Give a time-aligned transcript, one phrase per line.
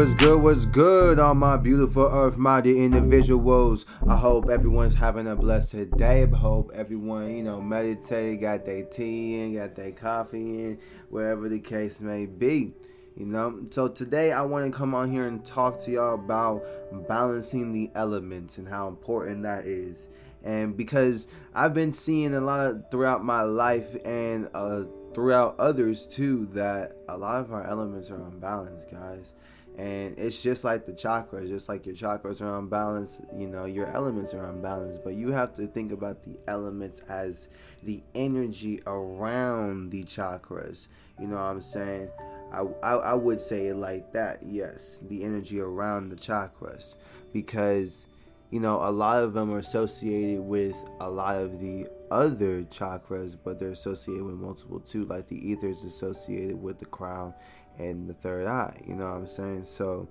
[0.00, 3.84] what's good, what's good, all my beautiful earth minded individuals.
[4.08, 6.22] I hope everyone's having a blessed day.
[6.22, 10.78] I hope everyone, you know, meditate, got their tea in, got their coffee in,
[11.10, 12.72] wherever the case may be.
[13.14, 16.62] You know, so today I want to come on here and talk to y'all about
[17.06, 20.08] balancing the elements and how important that is.
[20.42, 26.46] And because I've been seeing a lot throughout my life and uh, throughout others too
[26.54, 29.34] that a lot of our elements are unbalanced, guys.
[29.78, 33.86] And it's just like the chakras, just like your chakras are unbalanced, you know, your
[33.86, 35.02] elements are unbalanced.
[35.02, 37.48] But you have to think about the elements as
[37.82, 40.88] the energy around the chakras.
[41.18, 42.10] You know what I'm saying?
[42.52, 46.96] I, I, I would say it like that, yes, the energy around the chakras.
[47.32, 48.06] Because,
[48.50, 53.36] you know, a lot of them are associated with a lot of the other chakras,
[53.42, 55.04] but they're associated with multiple too.
[55.04, 57.34] Like the ether is associated with the crown
[57.78, 58.80] and the third eye.
[58.86, 59.64] You know what I'm saying?
[59.64, 60.08] So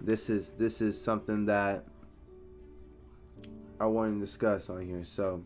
[0.00, 1.84] this is this is something that
[3.80, 5.04] I want to discuss on here.
[5.04, 5.44] So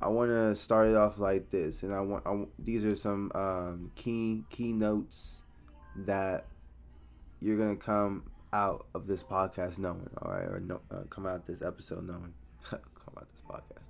[0.00, 3.32] I want to start it off like this, and I want I, these are some
[3.34, 5.42] um, key key notes
[5.96, 6.46] that
[7.40, 11.46] you're gonna come out of this podcast knowing, all right, or no, uh, come out
[11.46, 12.80] this episode knowing, come
[13.16, 13.88] out this podcast,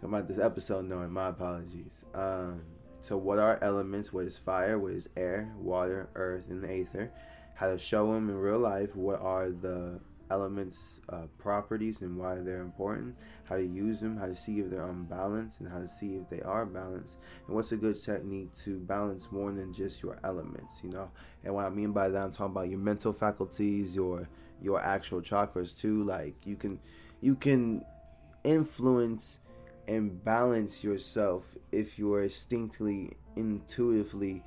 [0.00, 1.10] come out this episode knowing.
[1.10, 2.04] My apologies.
[2.14, 2.62] Um,
[3.00, 4.12] so, what are elements?
[4.12, 4.78] What is fire?
[4.78, 7.12] What is air, water, earth, and ether?
[7.54, 8.94] How to show them in real life?
[8.94, 13.16] What are the elements' uh, properties and why they're important?
[13.44, 14.16] How to use them?
[14.16, 17.16] How to see if they're unbalanced and how to see if they are balanced?
[17.46, 20.80] And what's a good technique to balance more than just your elements?
[20.82, 21.10] You know,
[21.44, 24.28] and what I mean by that, I'm talking about your mental faculties, your
[24.60, 26.04] your actual chakras too.
[26.04, 26.80] Like you can
[27.20, 27.84] you can
[28.44, 29.40] influence
[29.88, 34.42] and balance yourself if you are instinctively, intuitively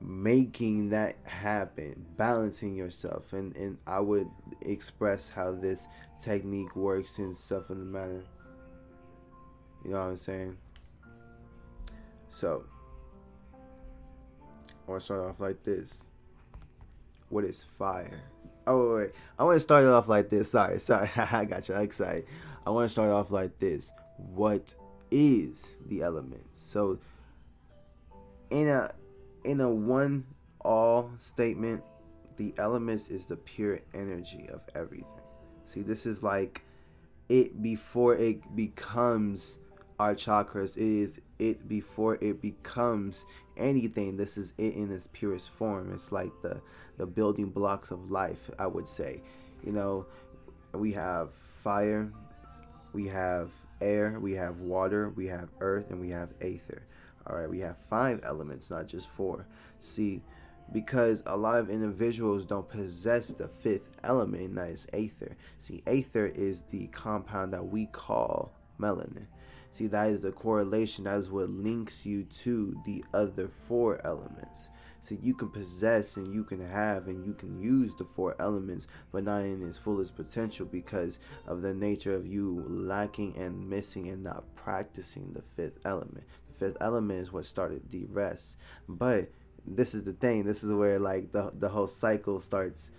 [0.00, 3.32] making that happen, balancing yourself.
[3.32, 4.28] And, and I would
[4.62, 5.88] express how this
[6.20, 8.24] technique works and stuff in the matter.
[9.84, 10.56] You know what I'm saying?
[12.30, 12.64] So,
[14.86, 16.04] I want to start off like this.
[17.30, 18.20] What is fire?
[18.66, 19.10] Oh, wait, wait.
[19.38, 20.50] I want to start it off like this.
[20.50, 21.10] Sorry, sorry.
[21.16, 22.26] I got you excited.
[22.66, 24.74] I want to start off like this what
[25.10, 26.46] is the element.
[26.52, 26.98] So
[28.50, 28.92] in a
[29.44, 30.24] in a one
[30.60, 31.82] all statement,
[32.36, 35.06] the elements is the pure energy of everything.
[35.64, 36.62] See, this is like
[37.28, 39.58] it before it becomes
[39.98, 43.24] our chakras it is it before it becomes
[43.56, 46.60] anything this is it in its purest form it's like the
[46.98, 49.20] the building blocks of life i would say
[49.64, 50.06] you know
[50.72, 52.12] we have fire
[52.92, 53.50] we have
[53.80, 56.86] air, we have water, we have earth, and we have aether.
[57.26, 59.46] All right, we have five elements, not just four.
[59.78, 60.22] See,
[60.72, 65.36] because a lot of individuals don't possess the fifth element, that is aether.
[65.58, 69.26] See, aether is the compound that we call melanin.
[69.70, 74.68] See, that is the correlation, that is what links you to the other four elements.
[75.00, 78.86] So you can possess and you can have and you can use the four elements,
[79.12, 84.08] but not in its fullest potential because of the nature of you lacking and missing
[84.08, 86.24] and not practicing the fifth element.
[86.48, 88.56] The fifth element is what started the rest.
[88.88, 89.30] But
[89.66, 90.44] this is the thing.
[90.44, 92.90] This is where like the the whole cycle starts.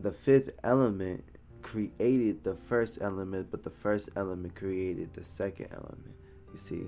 [0.00, 1.24] The fifth element
[1.60, 6.14] created the first element, but the first element created the second element.
[6.52, 6.86] You see,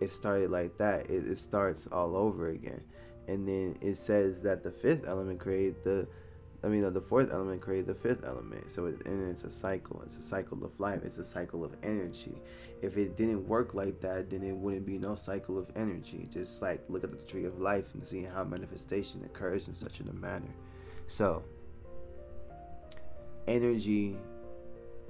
[0.00, 1.08] it started like that.
[1.08, 2.82] It, it starts all over again
[3.28, 6.08] and then it says that the fifth element created the
[6.64, 8.70] I mean, the fourth element created the fifth element.
[8.72, 10.02] So, it, and it's a cycle.
[10.04, 11.02] It's a cycle of life.
[11.04, 12.42] It's a cycle of energy.
[12.82, 16.28] If it didn't work like that, then it wouldn't be no cycle of energy.
[16.28, 20.00] Just like look at the tree of life and see how manifestation occurs in such
[20.00, 20.54] a manner.
[21.06, 21.44] So,
[23.46, 24.16] energy.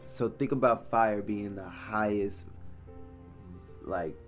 [0.03, 2.47] So think about fire being the highest,
[3.83, 4.26] like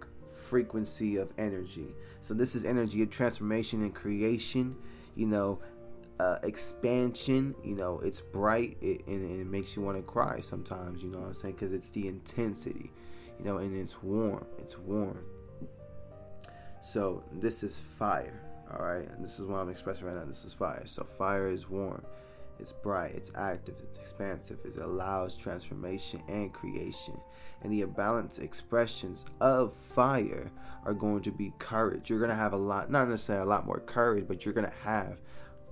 [0.48, 1.94] frequency of energy.
[2.20, 4.76] So this is energy of transformation and creation.
[5.14, 5.60] You know,
[6.18, 7.54] uh, expansion.
[7.62, 11.02] You know, it's bright it, and, it makes you want to cry sometimes.
[11.02, 11.54] You know what I'm saying?
[11.54, 12.90] Because it's the intensity.
[13.38, 14.46] You know, and it's warm.
[14.58, 15.24] It's warm.
[16.82, 18.40] So this is fire.
[18.70, 20.24] All right, and this is what I'm expressing right now.
[20.24, 20.82] This is fire.
[20.86, 22.04] So fire is warm.
[22.60, 27.20] It's bright, it's active, it's expansive, it allows transformation and creation.
[27.62, 30.50] And the balanced expressions of fire
[30.84, 32.10] are going to be courage.
[32.10, 34.68] You're going to have a lot, not necessarily a lot more courage, but you're going
[34.68, 35.18] to have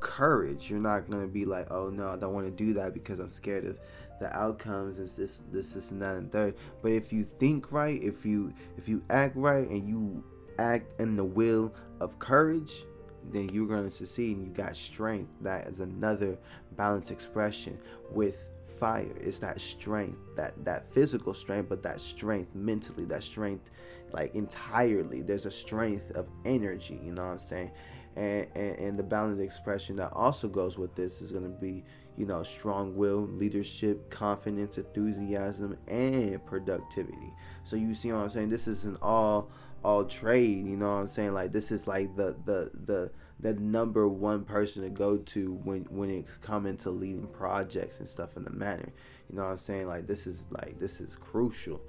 [0.00, 0.70] courage.
[0.70, 3.18] You're not going to be like, oh no, I don't want to do that because
[3.18, 3.78] I'm scared of
[4.20, 6.54] the outcomes and this, this, this, and that, and third.
[6.82, 10.24] But if you think right, if you if you act right, and you
[10.58, 12.84] act in the will of courage,
[13.32, 16.38] then you're going to succeed and you got strength that is another
[16.76, 17.78] balanced expression
[18.10, 19.12] with fire.
[19.18, 23.70] It's that strength that that physical strength but that strength mentally that strength
[24.12, 25.22] like entirely.
[25.22, 27.70] There's a strength of energy you know what i'm saying?
[28.16, 31.84] And and, and the balanced expression that also goes with this is going to be
[32.16, 37.32] you know strong will leadership confidence enthusiasm and productivity.
[37.64, 38.50] So you see what i'm saying?
[38.50, 39.50] This is an all
[39.84, 41.32] all trade you know what i'm saying?
[41.32, 45.82] Like this is like the the the the number one person to go to when
[45.90, 48.88] when it's coming to leading projects and stuff in the manner.
[49.28, 49.86] You know what I'm saying?
[49.86, 51.80] Like this is like this is crucial.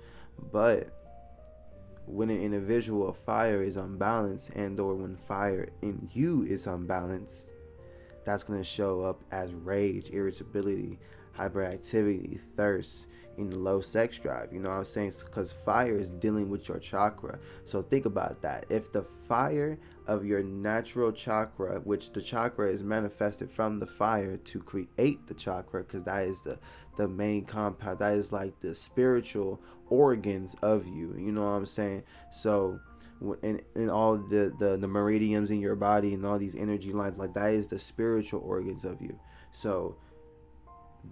[0.51, 0.93] But
[2.05, 7.51] when an individual of fire is unbalanced and or when fire in you is unbalanced,
[8.25, 10.99] that's gonna show up as rage, irritability,
[11.37, 13.07] hyperactivity, thirst,
[13.37, 14.51] in low sex drive.
[14.51, 15.13] You know what I'm saying?
[15.23, 17.39] Because fire is dealing with your chakra.
[17.65, 18.65] So think about that.
[18.69, 24.37] If the fire of your natural chakra, which the chakra is manifested from the fire
[24.37, 26.59] to create the chakra, because that is the
[26.97, 27.99] the main compound.
[27.99, 31.13] That is like the spiritual organs of you.
[31.15, 32.03] You know what I'm saying?
[32.31, 32.79] So
[33.43, 37.17] in, in all the, the the meridians in your body and all these energy lines
[37.17, 39.19] like that is the spiritual organs of you
[39.51, 39.97] so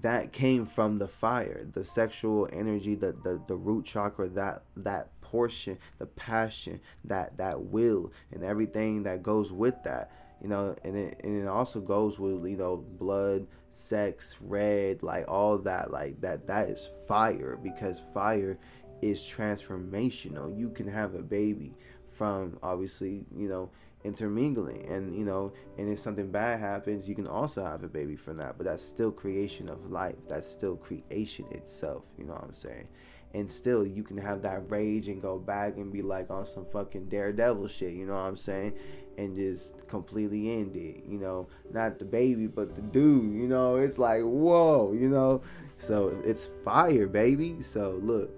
[0.02, 5.10] that came from the fire the sexual energy the, the the root chakra that that
[5.22, 10.12] portion the passion that that will and everything that goes with that
[10.42, 15.26] you know and it, and it also goes with you know blood sex red like
[15.28, 18.58] all that like that that is fire because fire
[19.02, 20.58] is transformational.
[20.58, 21.74] You can have a baby
[22.08, 23.70] from obviously you know
[24.06, 24.88] intermingling.
[24.88, 28.38] And you know and if something bad happens you can also have a baby from
[28.38, 28.58] that.
[28.58, 30.16] But that's still creation of life.
[30.28, 32.06] That's still creation itself.
[32.18, 32.88] You know what i'm saying?
[33.34, 36.66] And still you can have that rage and go back and be like on some
[36.66, 37.94] fucking daredevil shit.
[37.94, 38.78] You know what i'm saying?
[39.18, 41.04] And just completely end it.
[41.08, 43.34] You know not the baby but the dude.
[43.34, 45.42] You know it's like whoa you know?
[45.78, 47.62] So it's fire baby.
[47.62, 48.30] So look.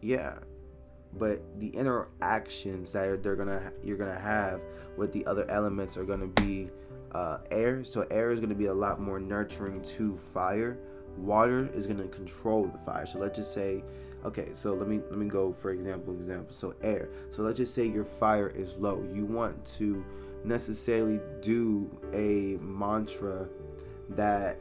[0.00, 0.38] Yeah
[1.18, 4.60] but the interactions that they're gonna you're gonna have
[4.96, 6.68] with the other elements are gonna be
[7.12, 7.84] uh, air.
[7.84, 10.78] So air is gonna be a lot more nurturing to fire.
[11.16, 13.06] Water is gonna control the fire.
[13.06, 13.82] So let's just say,
[14.24, 16.52] okay, so let me let me go for example example.
[16.52, 17.08] So air.
[17.30, 19.06] So let's just say your fire is low.
[19.12, 20.04] You want to
[20.44, 23.48] necessarily do a mantra
[24.10, 24.58] that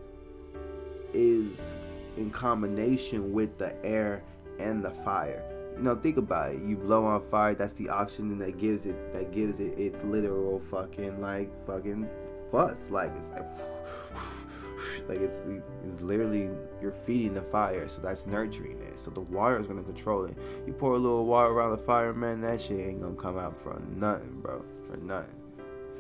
[1.13, 1.75] is
[2.17, 4.23] in combination with the air
[4.59, 6.61] and the fire you know, think about it.
[6.61, 10.59] You blow on fire, that's the oxygen that gives it that gives it its literal
[10.59, 12.09] fucking like fucking
[12.51, 12.89] fuss.
[12.89, 13.45] Like it's like
[15.09, 15.43] like it's
[15.87, 16.49] it's literally
[16.81, 18.97] you're feeding the fire, so that's nurturing it.
[18.97, 20.37] So the water is gonna control it.
[20.65, 23.57] You pour a little water around the fire, man, that shit ain't gonna come out
[23.57, 24.63] for nothing, bro.
[24.85, 25.35] For nothing.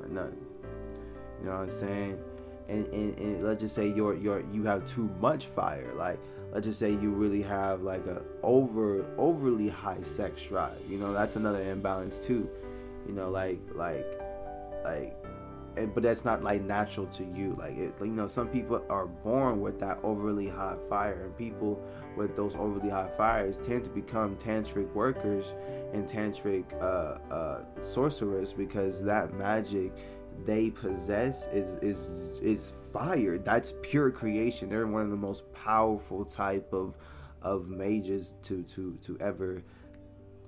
[0.01, 0.45] For nothing.
[1.39, 2.19] You know what I'm saying?
[2.67, 6.19] And, and, and let's just say you're you're you have too much fire, like
[6.51, 11.13] let's just say you really have like a over overly high sex drive you know
[11.13, 12.49] that's another imbalance too.
[13.07, 14.05] You know like like
[14.83, 15.15] like
[15.77, 17.55] and, but that's not like natural to you.
[17.59, 21.81] Like it you know some people are born with that overly high fire and people
[22.15, 25.53] with those overly high fires tend to become tantric workers
[25.93, 29.91] and tantric uh, uh, sorcerers because that magic
[30.43, 32.09] they possess is is
[32.41, 33.37] is fire.
[33.37, 34.69] That's pure creation.
[34.69, 36.97] They're one of the most powerful type of
[37.41, 39.63] of mages to to to ever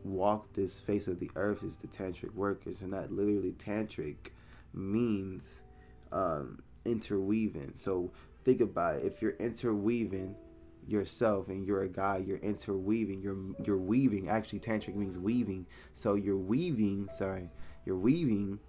[0.04, 2.82] walk this face of the earth is the tantric workers.
[2.82, 4.32] And that literally tantric
[4.74, 5.62] means
[6.12, 7.72] um interweaving.
[7.74, 8.12] So
[8.44, 9.06] think about it.
[9.06, 10.36] If you're interweaving
[10.88, 14.30] yourself and you're a guy you're interweaving you're you're weaving.
[14.30, 15.66] Actually tantric means weaving.
[15.94, 17.50] So you're weaving sorry
[17.86, 18.60] you're weaving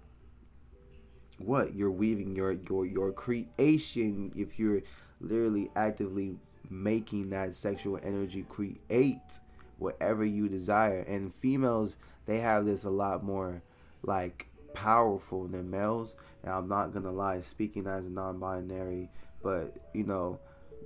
[1.39, 1.75] what?
[1.75, 4.81] You're weaving your your your creation if you're
[5.21, 6.37] literally actively
[6.69, 9.39] making that sexual energy create
[9.77, 10.99] whatever you desire.
[10.99, 13.61] And females they have this a lot more
[14.03, 16.15] like powerful than males.
[16.43, 19.09] And i'm not gonna lie speaking as a non-binary
[19.41, 20.39] but you know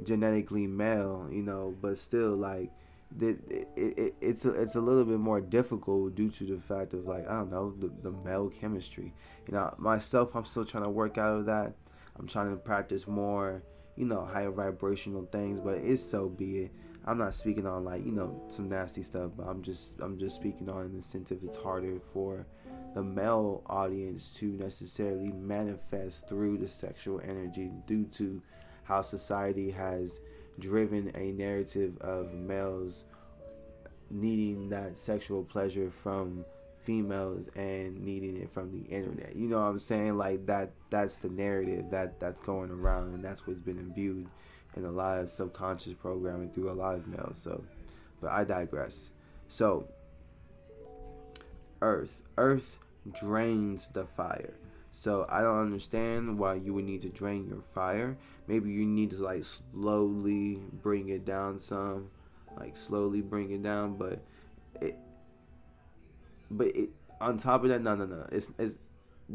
[0.04, 2.72] genetically male you know but still like
[3.22, 7.06] it, it, it's a, it's a little bit more difficult due to the fact of
[7.06, 9.14] like I don't know the, the male chemistry.
[9.48, 11.74] You know, myself, I'm still trying to work out of that.
[12.18, 13.64] I'm trying to practice more,
[13.96, 15.60] you know, higher vibrational things.
[15.60, 16.72] But it's so be it.
[17.06, 20.36] I'm not speaking on like you know some nasty stuff, but I'm just I'm just
[20.36, 22.48] speaking on the sense of it's harder for
[22.94, 28.42] the male audience to necessarily manifest through the sexual energy due to
[28.84, 30.20] how society has
[30.60, 33.06] driven a narrative of males
[34.10, 36.46] needing that sexual pleasure from
[36.84, 39.36] females and needing it from the internet.
[39.36, 40.18] You know what I'm saying?
[40.18, 44.28] Like that that's the narrative that that's going around and that's what's been imbued
[44.76, 47.40] in a lot of subconscious programming through a lot of males.
[47.40, 47.64] So
[48.22, 49.12] but I digress.
[49.48, 49.88] So
[51.82, 52.22] Earth.
[52.38, 52.80] Earth
[53.12, 54.54] drains the fire.
[54.96, 58.16] So I don't understand why you would need to drain your fire.
[58.48, 62.12] Maybe you need to like slowly bring it down some,
[62.58, 64.20] like slowly bring it down, but
[64.80, 64.96] it
[66.52, 68.28] but it on top of that, no, no, no.
[68.32, 68.78] It's it's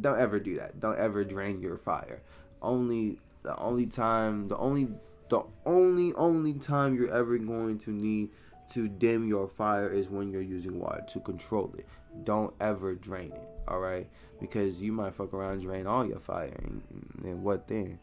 [0.01, 0.79] don't ever do that.
[0.79, 2.23] Don't ever drain your fire.
[2.63, 4.89] Only the only time, the only
[5.29, 8.31] the only only time you're ever going to need
[8.75, 11.87] to dim your fire is when you're using water to control it.
[12.23, 14.09] Don't ever drain it, all right?
[14.41, 16.83] Because you might fuck around drain all your fire, and,
[17.25, 17.99] and what then?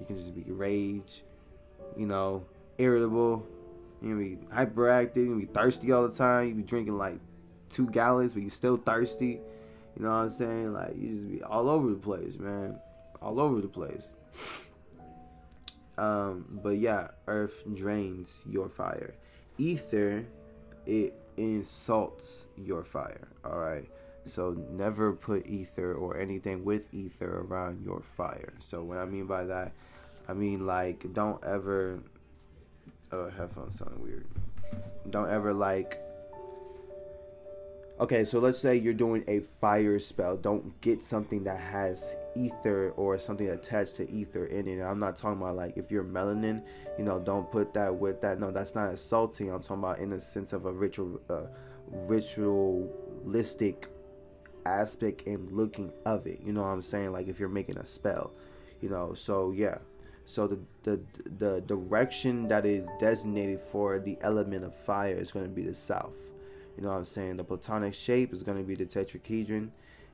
[0.00, 1.22] You can just be rage,
[1.96, 2.44] you know,
[2.78, 3.46] irritable,
[4.02, 7.18] you can be hyperactive, you can be thirsty all the time, you be drinking like
[7.70, 9.40] two gallons, but you still thirsty.
[9.96, 10.72] You know what I'm saying?
[10.72, 12.78] Like you just be all over the place, man.
[13.22, 14.10] All over the place.
[15.96, 19.14] Um, but yeah, earth drains your fire.
[19.56, 20.26] Ether,
[20.84, 23.28] it insults your fire.
[23.44, 23.88] All right.
[24.26, 28.54] So never put ether or anything with ether around your fire.
[28.58, 29.72] So what I mean by that,
[30.28, 32.00] I mean like don't ever.
[33.12, 34.26] Oh, headphones sound weird.
[35.08, 36.00] Don't ever like
[37.98, 40.36] okay, so let's say you're doing a fire spell.
[40.36, 44.82] Don't get something that has ether or something attached to ether in it.
[44.82, 46.62] I'm not talking about like if you're melanin,
[46.98, 48.38] you know, don't put that with that.
[48.38, 49.50] No, that's not assaulting.
[49.50, 51.46] I'm talking about in the sense of a ritual, uh,
[51.90, 53.88] ritualistic
[54.66, 56.42] aspect and looking of it.
[56.44, 57.12] You know what I'm saying?
[57.12, 58.32] Like if you're making a spell,
[58.80, 59.14] you know.
[59.14, 59.78] So yeah.
[60.24, 61.00] So the the
[61.38, 65.74] the direction that is designated for the element of fire is going to be the
[65.74, 66.14] south.
[66.76, 67.36] You know what I'm saying?
[67.36, 69.70] The platonic shape is going to be the tetrahedron,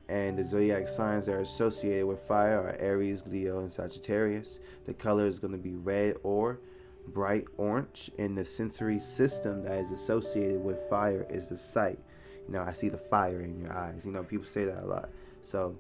[0.09, 4.59] and the zodiac signs that are associated with fire are Aries, Leo, and Sagittarius.
[4.85, 6.61] The color is going to be red or
[7.09, 11.99] bright orange, and the sensory system that is associated with fire is the sight.
[12.49, 14.05] You know, I see the fire in your eyes.
[14.05, 15.09] You know, people say that a lot.
[15.43, 15.77] So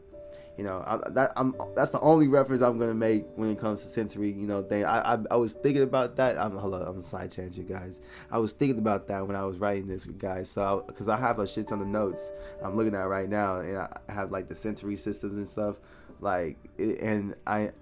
[0.59, 1.33] you know, I, that
[1.75, 4.85] that's the only reference I'm gonna make when it comes to sensory, you know, thing.
[4.85, 6.39] I, I, I was thinking about that.
[6.39, 8.01] I'm hold on, I'm side tangent, guys.
[8.31, 10.51] I was thinking about that when I was writing this, guys.
[10.51, 13.61] So because I, I, have a shit ton of notes I'm looking at right now,
[13.61, 15.77] and I have like the sensory systems and stuff,
[16.21, 17.73] like, and I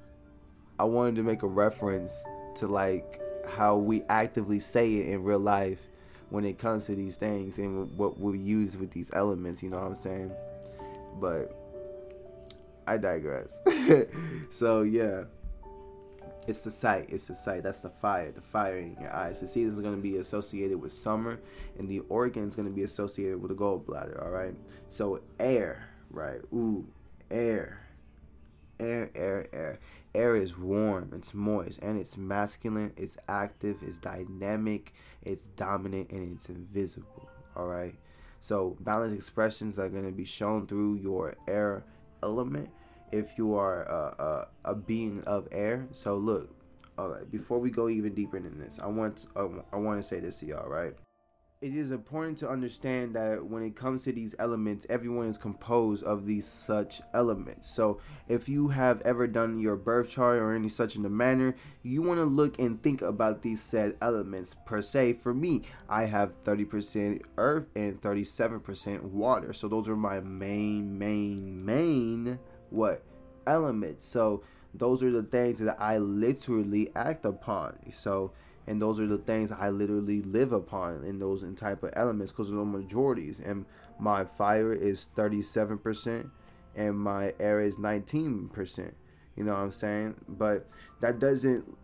[0.79, 2.25] I wanted to make a reference
[2.57, 5.81] to like how we actively say it in real life
[6.31, 9.63] when it comes to these things and what we use with these elements.
[9.63, 10.33] You know what I'm saying?
[11.21, 11.55] But
[12.87, 13.61] I digress.
[14.51, 15.25] so yeah.
[16.47, 17.11] It's the sight.
[17.11, 17.63] It's the sight.
[17.63, 18.33] That's the fire.
[18.33, 19.41] The fire in your eyes.
[19.41, 21.39] The season is going to be associated with summer,
[21.79, 24.21] and the organ is going to be associated with the gallbladder.
[24.23, 24.55] All right.
[24.89, 26.41] So air, right?
[26.53, 26.87] Ooh,
[27.31, 27.83] air,
[28.81, 29.79] air, air, air.
[30.15, 31.13] Air is warm.
[31.15, 32.93] It's moist, and it's masculine.
[32.97, 33.77] It's active.
[33.83, 34.93] It's dynamic.
[35.23, 37.29] It's dominant, and it's invisible.
[37.55, 37.95] All right.
[38.41, 41.85] So balanced expressions are going to be shown through your air
[42.23, 42.71] element
[43.13, 45.87] if you are a, a, a being of air.
[45.93, 46.51] So look,
[46.97, 47.31] all right.
[47.31, 50.47] Before we go even deeper into this, I want I want to say this to
[50.47, 50.95] y'all, right?
[51.63, 56.03] It is important to understand that when it comes to these elements, everyone is composed
[56.03, 57.69] of these such elements.
[57.69, 61.55] So, if you have ever done your birth chart or any such in the manner,
[61.83, 65.13] you want to look and think about these said elements per se.
[65.13, 69.53] For me, I have 30% earth and 37% water.
[69.53, 72.39] So, those are my main, main, main
[72.71, 73.05] what
[73.47, 74.07] elements.
[74.07, 77.91] So those are the things that I literally act upon.
[77.93, 78.33] So
[78.67, 82.51] and those are the things I literally live upon in those type of elements because
[82.51, 83.41] they're majorities.
[83.41, 83.67] And
[83.99, 86.31] my fire is thirty seven percent,
[86.77, 88.95] and my air is nineteen percent.
[89.37, 90.17] You know what I'm saying?
[90.29, 90.69] But
[91.01, 91.77] that doesn't.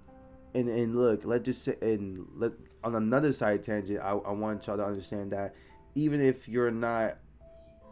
[0.55, 2.53] And and look, let's just say, and let
[2.85, 4.01] on another side tangent.
[4.01, 5.55] I, I want y'all to understand that
[5.95, 7.19] even if you're not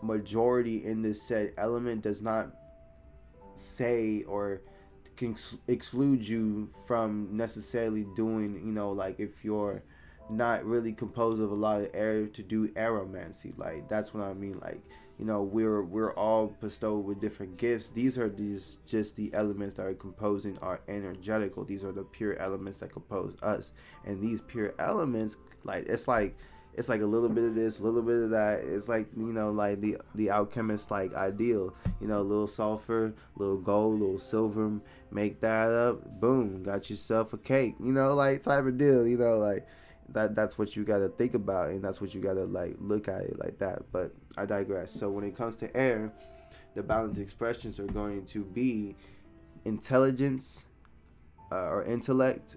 [0.03, 2.51] majority in this said element, does not
[3.57, 4.63] say or
[5.17, 5.37] can
[5.69, 9.83] exclude you from necessarily doing, you know, like if you're
[10.31, 13.57] not really composed of a lot of air to do aeromancy.
[13.59, 14.59] Like that's what I mean.
[14.61, 14.83] Like
[15.19, 17.91] you know, we're we're all bestowed with different gifts.
[17.91, 21.65] These are these just the elements that are composing our energetical.
[21.65, 23.73] These are the pure elements that compose us,
[24.05, 26.37] and these pure elements, like it's like
[26.77, 28.61] it's like a little bit of this, a little bit of that.
[28.65, 31.75] It's like you know, like the the alchemist like ideal.
[32.01, 34.81] You know, a little sulfur, little gold, little silver.
[35.11, 37.77] Make that up, boom, got yourself a cake.
[37.81, 39.07] You know, like type of deal.
[39.07, 39.67] You know, like
[40.11, 42.77] that that's what you got to think about and that's what you got to like
[42.79, 46.13] look at it like that but i digress so when it comes to air
[46.75, 48.95] the balanced expressions are going to be
[49.65, 50.67] intelligence
[51.51, 52.57] uh, or intellect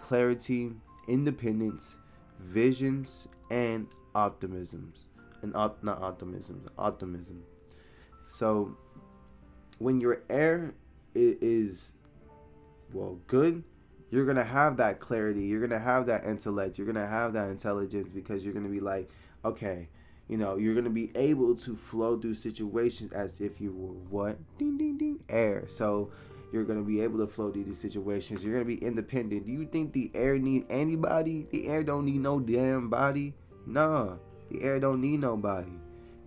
[0.00, 0.72] clarity
[1.06, 1.98] independence
[2.46, 5.08] visions and optimisms.
[5.42, 7.42] And op- not optimism optimism.
[8.26, 8.76] So
[9.78, 10.74] when your air
[11.14, 11.94] is
[12.92, 13.62] well good
[14.10, 15.42] you're gonna have that clarity.
[15.42, 16.78] You're gonna have that intellect.
[16.78, 19.10] You're gonna have that intelligence because you're gonna be like
[19.44, 19.88] okay
[20.28, 24.38] you know you're gonna be able to flow through situations as if you were what?
[24.58, 25.64] Ding ding ding air.
[25.68, 26.10] So
[26.56, 28.42] you're gonna be able to flow through these situations.
[28.42, 29.46] You're gonna be independent.
[29.46, 31.46] Do you think the air need anybody?
[31.50, 33.34] The air don't need no damn body?
[33.66, 34.16] Nah
[34.50, 35.72] the air don't need nobody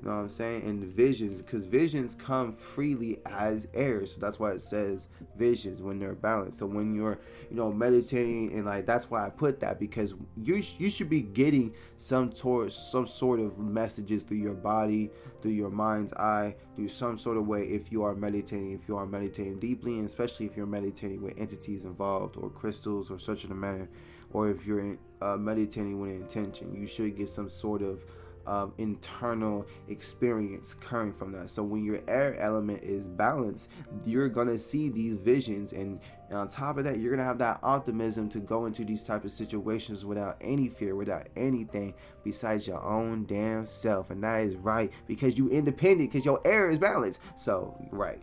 [0.01, 0.63] you know what I'm saying?
[0.63, 4.05] And visions, because visions come freely as air.
[4.05, 6.59] So that's why it says visions when they're balanced.
[6.59, 10.63] So when you're, you know, meditating and like that's why I put that because you
[10.77, 15.69] you should be getting some sort some sort of messages through your body, through your
[15.69, 19.59] mind's eye, through some sort of way if you are meditating, if you are meditating
[19.59, 23.55] deeply, and especially if you're meditating with entities involved or crystals or such in a
[23.55, 23.89] manner,
[24.31, 28.05] or if you're uh, meditating with intention, you should get some sort of
[28.49, 31.51] um, internal experience coming from that.
[31.51, 33.69] So when your air element is balanced,
[34.05, 37.59] you're gonna see these visions, and, and on top of that, you're gonna have that
[37.61, 42.83] optimism to go into these type of situations without any fear, without anything besides your
[42.83, 47.21] own damn self, and that is right because you independent because your air is balanced.
[47.35, 48.21] So right,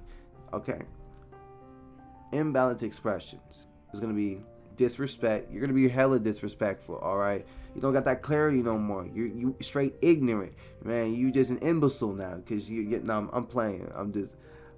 [0.53, 0.81] okay.
[2.33, 4.41] Imbalanced expressions is gonna be
[4.77, 5.51] disrespect.
[5.51, 6.97] You're gonna be hella disrespectful.
[6.97, 9.07] All right you don't got that clarity no more.
[9.07, 11.13] You you straight ignorant, man.
[11.13, 13.05] You just an imbecile now because you get.
[13.05, 13.93] No, I'm, I'm, playing.
[13.95, 14.37] I'm just.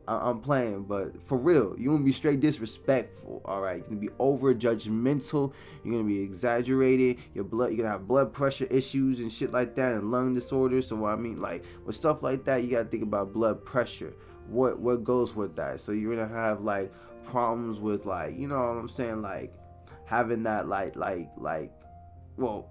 [0.08, 3.40] I, am playing, but for real, you're gonna be straight disrespectful.
[3.44, 5.52] All right, you're gonna be over judgmental.
[5.84, 7.18] You're gonna be exaggerated.
[7.34, 10.88] Your blood, you're gonna have blood pressure issues and shit like that, and lung disorders.
[10.88, 14.12] So I mean, like with stuff like that, you gotta think about blood pressure.
[14.48, 15.78] What what goes with that?
[15.78, 19.54] So you're gonna have like problems with like you know what I'm saying, like
[20.08, 21.70] having that like like like
[22.36, 22.70] well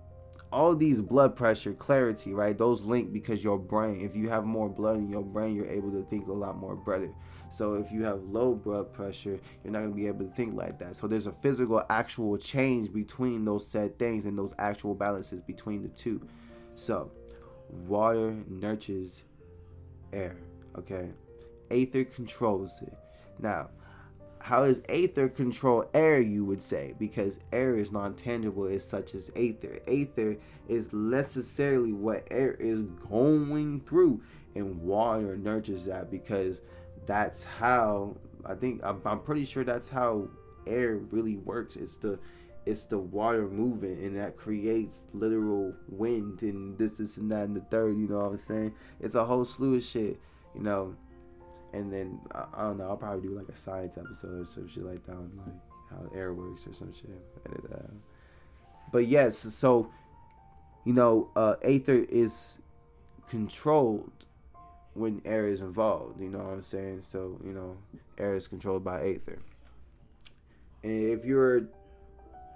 [0.52, 2.58] all these blood pressure, clarity, right?
[2.58, 5.92] Those link because your brain, if you have more blood in your brain, you're able
[5.92, 7.10] to think a lot more better.
[7.50, 10.56] So if you have low blood pressure, you're not going to be able to think
[10.56, 10.96] like that.
[10.96, 15.82] So there's a physical, actual change between those said things and those actual balances between
[15.82, 16.22] the two.
[16.76, 17.12] So
[17.70, 19.24] water nurtures
[20.14, 20.38] air,
[20.78, 21.10] okay?
[21.72, 22.94] Aether controls it.
[23.40, 23.70] Now,
[24.48, 26.96] how does aether control air, you would say?
[26.98, 29.82] Because air is non tangible as such as aether.
[29.86, 30.38] Aether
[30.70, 34.22] is necessarily what air is going through,
[34.56, 36.62] and water nurtures that because
[37.06, 40.30] that's how I think I'm, I'm pretty sure that's how
[40.66, 41.76] air really works.
[41.76, 42.18] It's the
[42.66, 47.56] it's the water moving and that creates literal wind and this, this and that and
[47.56, 48.74] the third, you know what I'm saying?
[49.02, 50.22] It's a whole slew of shit,
[50.56, 50.96] you know
[51.78, 52.90] and then I, I, don't know.
[52.90, 55.56] I'll probably do like a science episode or some shit like that on like
[55.90, 57.10] how air works or some shit.
[58.92, 59.92] But yes, so
[60.86, 62.60] you know, uh, aether is
[63.30, 64.12] controlled
[64.94, 66.20] when air is involved.
[66.20, 67.02] You know what I'm saying?
[67.02, 67.78] So you know,
[68.18, 69.40] air is controlled by aether.
[70.84, 71.68] And if you're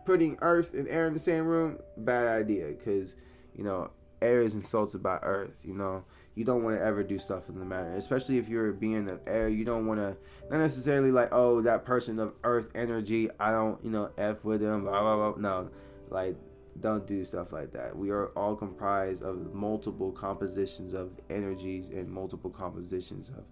[0.05, 3.15] putting earth and air in the same room, bad idea because
[3.55, 5.61] you know air is insulted by earth.
[5.63, 6.03] You know
[6.35, 9.09] you don't want to ever do stuff in the matter, especially if you're a being
[9.11, 9.49] of air.
[9.49, 10.15] You don't want to,
[10.49, 14.61] not necessarily like, oh, that person of earth energy, I don't, you know, F with
[14.61, 15.41] them, blah, blah, blah.
[15.41, 15.69] No,
[16.09, 16.37] like,
[16.79, 17.95] don't do stuff like that.
[17.95, 23.43] We are all comprised of multiple compositions of energies and multiple compositions of,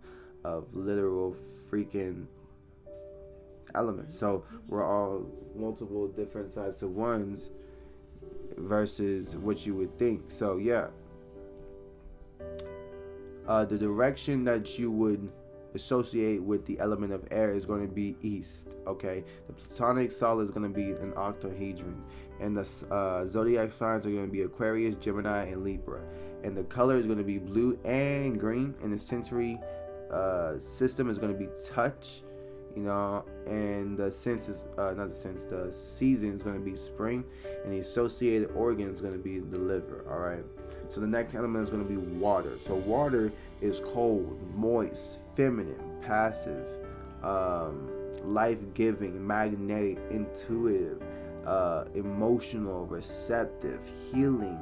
[0.45, 1.35] of literal
[1.69, 2.27] freaking
[3.75, 4.17] elements.
[4.17, 7.49] So we're all multiple different types of ones
[8.57, 10.31] versus what you would think.
[10.31, 10.87] So, yeah
[13.49, 15.29] uh, the direction that you would
[15.73, 18.75] associate with the element of air is going to be east.
[18.87, 22.01] Okay, the platonic solid is going to be an octahedron,
[22.39, 26.01] and the uh, zodiac signs are going to be Aquarius, Gemini, and Libra.
[26.43, 28.73] And the color is going to be blue and green.
[28.81, 29.59] And the sensory
[30.09, 32.21] uh, system is going to be touch,
[32.75, 36.63] you know, and the sense is uh, not the sense, the season is going to
[36.63, 37.25] be spring,
[37.63, 40.05] and the associated organ is going to be the liver.
[40.09, 40.45] All right.
[40.89, 42.57] So the next element is going to be water.
[42.65, 46.65] So water is cold, moist, feminine, passive,
[47.23, 47.87] um,
[48.23, 51.01] life-giving, magnetic, intuitive,
[51.45, 54.59] uh, emotional, receptive, healing,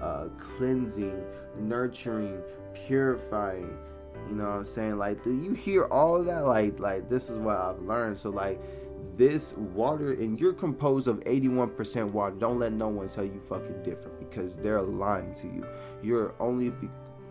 [0.00, 1.22] uh, cleansing,
[1.58, 2.40] nurturing,
[2.86, 3.78] purifying.
[4.28, 4.98] You know what I'm saying?
[4.98, 6.46] Like, do you hear all that?
[6.46, 8.18] Like, like this is what I've learned.
[8.18, 8.60] So like,
[9.16, 12.34] this water and you're composed of 81% water.
[12.36, 15.66] Don't let no one tell you fucking different because they're lying to you.
[16.02, 16.88] You're only be-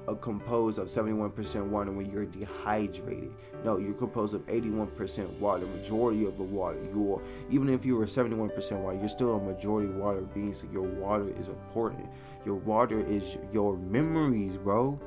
[0.07, 3.35] a composed of 71% water when you're dehydrated.
[3.63, 6.79] No you're composed of 81% water majority of the water.
[6.93, 10.83] You're even if you were 71% water you're still a majority water being so your
[10.83, 12.07] water is important.
[12.45, 14.97] Your water is your memories bro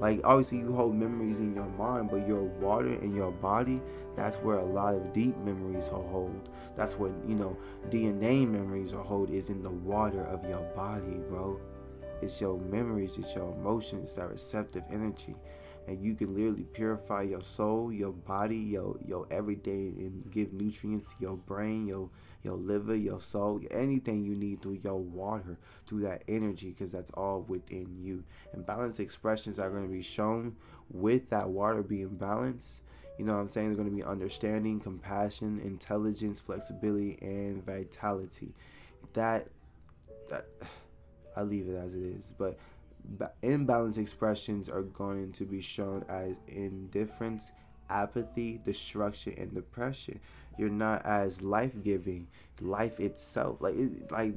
[0.00, 3.80] like obviously you hold memories in your mind, but your water in your body,
[4.16, 6.48] that's where a lot of deep memories are hold.
[6.76, 7.56] That's what, you know,
[7.88, 11.60] DNA memories are hold is in the water of your body, bro.
[12.22, 15.34] It's your memories, it's your emotions, that receptive energy.
[15.86, 21.06] And you can literally purify your soul, your body, your your everyday and give nutrients
[21.08, 22.08] to your brain, your
[22.44, 27.10] your liver, your soul, anything you need through your water, through that energy, because that's
[27.12, 28.22] all within you.
[28.52, 30.56] And balanced expressions are going to be shown
[30.90, 32.82] with that water being balanced.
[33.18, 33.68] You know what I'm saying?
[33.68, 38.54] There's going to be understanding, compassion, intelligence, flexibility, and vitality.
[39.14, 39.48] That,
[40.28, 40.46] that,
[41.36, 42.32] I leave it as it is.
[42.36, 42.58] But
[43.42, 47.52] imbalanced expressions are going to be shown as indifference,
[47.88, 50.20] apathy, destruction, and depression
[50.58, 52.28] you're not as life giving.
[52.60, 54.34] Life itself, like it, like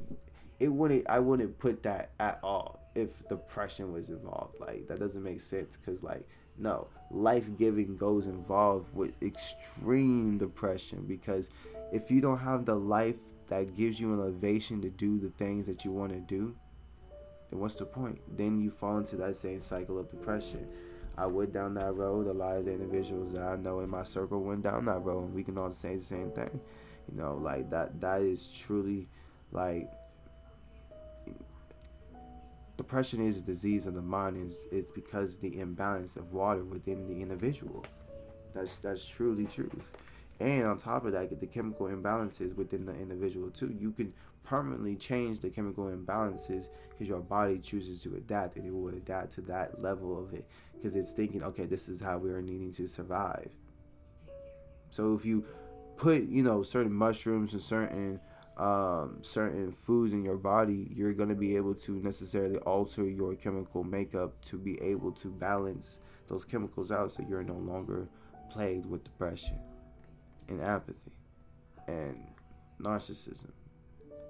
[0.58, 1.08] it wouldn't.
[1.08, 4.58] I wouldn't put that at all if depression was involved.
[4.60, 6.26] Like that doesn't make sense because like
[6.58, 11.50] no, life giving goes involved with extreme depression because
[11.92, 15.66] if you don't have the life that gives you an elevation to do the things
[15.66, 16.54] that you want to do,
[17.50, 18.20] then what's the point?
[18.36, 20.68] Then you fall into that same cycle of depression.
[21.18, 22.28] I went down that road.
[22.28, 25.24] A lot of the individuals that I know in my circle went down that road,
[25.24, 26.60] and we can all say the same thing.
[27.10, 28.00] You know, like that.
[28.00, 29.08] That is truly
[29.50, 29.90] like
[32.76, 34.46] depression is a disease of the mind.
[34.46, 37.84] Is it's because the imbalance of water within the individual.
[38.54, 39.90] That's that's truly truth.
[40.40, 43.74] And on top of that, the chemical imbalances within the individual too.
[43.76, 44.12] You can
[44.48, 49.32] permanently change the chemical imbalances because your body chooses to adapt and it will adapt
[49.32, 52.72] to that level of it because it's thinking, okay, this is how we are needing
[52.72, 53.50] to survive.
[54.90, 55.44] So if you
[55.96, 58.20] put, you know, certain mushrooms and certain
[58.56, 63.36] um, certain foods in your body, you're going to be able to necessarily alter your
[63.36, 68.08] chemical makeup to be able to balance those chemicals out so you're no longer
[68.50, 69.60] plagued with depression
[70.48, 71.12] and apathy
[71.86, 72.16] and
[72.82, 73.50] narcissism,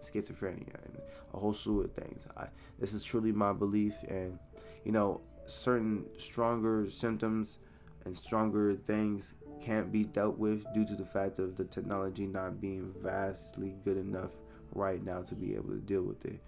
[0.03, 0.99] schizophrenia, and
[1.35, 2.27] a whole slew of things.
[2.37, 4.39] I, this is truly my belief, and
[4.85, 7.59] you know, certain stronger symptoms
[8.05, 12.61] and stronger things can't be dealt with due to the fact of the technology not
[12.61, 14.31] being vastly good enough
[14.73, 16.41] right now to be able to deal with it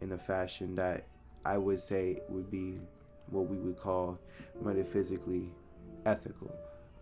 [0.00, 1.06] in a fashion that
[1.44, 2.80] I would say would be
[3.30, 4.18] what we would call
[4.60, 5.50] metaphysically
[6.04, 6.54] ethical.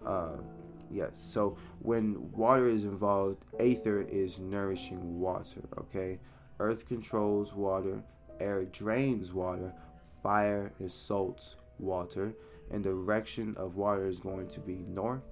[0.04, 0.44] Um,
[0.90, 6.18] yes, so when water is involved, aether is nourishing water, okay?
[6.58, 8.02] Earth controls water,
[8.40, 9.72] air drains water,
[10.22, 12.34] fire insults water,
[12.70, 15.22] and the direction of water is going to be north.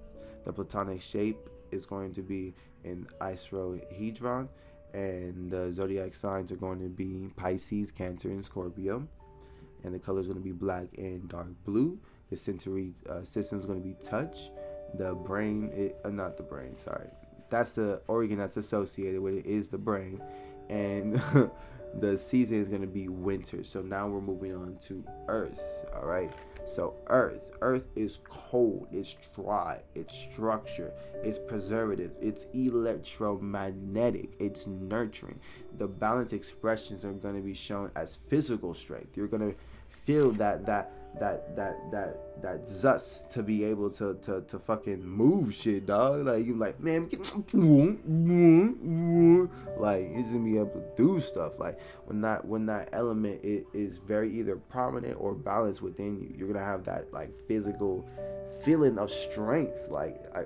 [0.45, 4.47] The platonic shape is going to be an icosahedron,
[4.93, 9.07] and the zodiac signs are going to be Pisces, Cancer, and Scorpio.
[9.83, 11.99] And the color is going to be black and dark blue.
[12.29, 14.49] The sensory uh, system is going to be touch.
[14.97, 17.07] The brain, it, uh, not the brain, sorry.
[17.49, 20.21] That's the organ that's associated with it is the brain.
[20.69, 21.21] And
[21.99, 23.63] the season is going to be winter.
[23.63, 25.59] So now we're moving on to Earth.
[25.95, 26.31] All right.
[26.65, 30.91] So Earth, Earth is cold, it's dry, it's structure,
[31.23, 35.39] it's preservative, it's electromagnetic, it's nurturing.
[35.77, 39.15] The balance expressions are going to be shown as physical strength.
[39.15, 39.55] You're going to
[39.89, 45.05] feel that that that that that that zust to be able to to to fucking
[45.05, 46.25] move shit, dog.
[46.25, 47.19] Like you like, man, get
[49.77, 51.59] like he's gonna be able to do stuff.
[51.59, 56.33] Like when that when that element it is very either prominent or balanced within you,
[56.37, 58.07] you're gonna have that like physical
[58.63, 59.87] feeling of strength.
[59.89, 60.45] Like I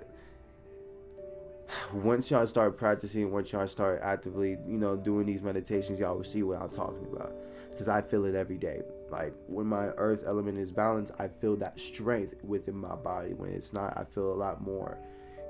[1.94, 6.24] once y'all start practicing, once y'all start actively, you know, doing these meditations, y'all will
[6.24, 7.34] see what I'm talking about.
[7.70, 8.82] Because I feel it every day.
[9.12, 13.34] Like when my earth element is balanced, I feel that strength within my body.
[13.34, 14.98] When it's not, I feel a lot more,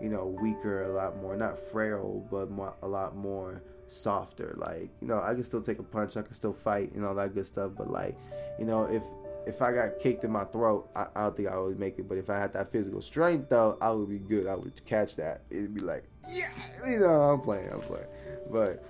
[0.02, 4.56] you know, weaker, a lot more not frail, but more, a lot more softer.
[4.58, 7.16] Like you know, I can still take a punch, I can still fight, and all
[7.16, 7.72] that good stuff.
[7.78, 8.18] But like,
[8.58, 9.04] you know, if
[9.46, 12.08] if I got kicked in my throat, I, I, don't think I would make it.
[12.08, 14.48] But if I had that physical strength, though, I would be good.
[14.48, 15.42] I would catch that.
[15.50, 16.54] It'd be like, yeah,
[16.88, 18.06] you know, I'm playing, I'm playing.
[18.52, 18.84] But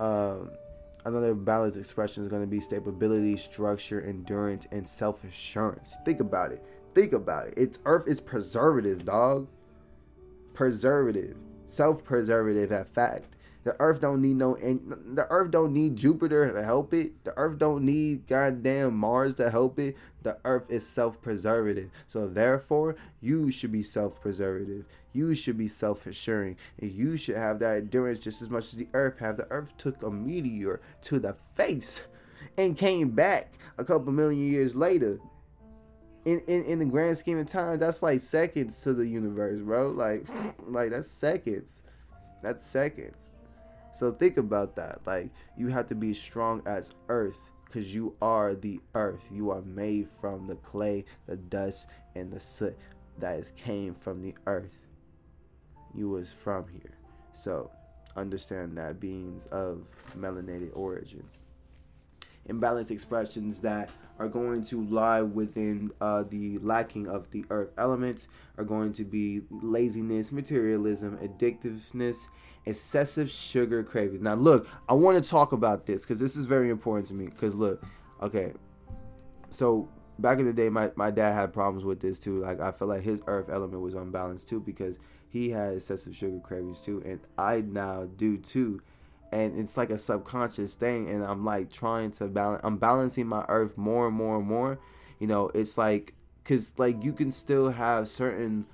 [0.00, 0.50] um,
[1.04, 5.96] Another balanced expression is going to be stability, structure, endurance, and self assurance.
[6.04, 6.64] Think about it.
[6.94, 7.54] Think about it.
[7.56, 9.48] It's Earth is preservative, dog.
[10.54, 11.36] Preservative.
[11.66, 13.36] self-preservative at fact.
[13.64, 17.24] The earth don't need no and the earth don't need Jupiter to help it.
[17.24, 19.96] The earth don't need goddamn Mars to help it.
[20.22, 21.90] The earth is self-preservative.
[22.08, 24.84] So therefore, you should be self-preservative.
[25.12, 26.56] You should be self-assuring.
[26.80, 29.36] And you should have that endurance just as much as the earth have.
[29.36, 32.06] The earth took a meteor to the face
[32.56, 35.18] and came back a couple million years later.
[36.24, 39.90] In, in, in the grand scheme of time, that's like seconds to the universe, bro.
[39.90, 40.26] Like
[40.66, 41.82] like that's seconds.
[42.42, 43.30] That's seconds.
[43.92, 45.00] So think about that.
[45.04, 49.22] Like you have to be strong as earth because you are the earth.
[49.32, 52.76] You are made from the clay, the dust, and the soot
[53.18, 54.81] that is came from the earth.
[55.94, 56.96] You was from here.
[57.32, 57.70] So
[58.16, 61.24] understand that beings of melanated origin.
[62.48, 68.28] Imbalanced expressions that are going to lie within uh, the lacking of the earth elements
[68.58, 72.26] are going to be laziness, materialism, addictiveness,
[72.66, 74.20] excessive sugar cravings.
[74.20, 77.26] Now, look, I want to talk about this because this is very important to me.
[77.26, 77.82] Because, look,
[78.20, 78.52] okay,
[79.48, 82.40] so back in the day, my, my dad had problems with this too.
[82.40, 84.98] Like, I felt like his earth element was unbalanced too because
[85.32, 87.02] he had excessive sugar cravings too.
[87.06, 88.82] And I now do too.
[89.32, 91.08] And it's like a subconscious thing.
[91.08, 94.78] And I'm like trying to balance, I'm balancing my earth more and more and more.
[95.18, 98.66] You know, it's like, because like you can still have certain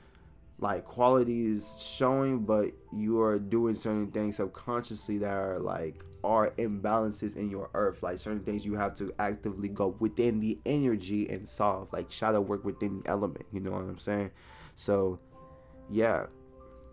[0.59, 7.37] like qualities showing, but you are doing certain things subconsciously that are like are imbalances
[7.37, 8.03] in your earth.
[8.03, 11.93] Like certain things you have to actively go within the energy and solve.
[11.93, 13.47] Like shadow work within the element.
[13.53, 14.33] You know what I'm saying?
[14.75, 15.21] So
[15.89, 16.27] yeah.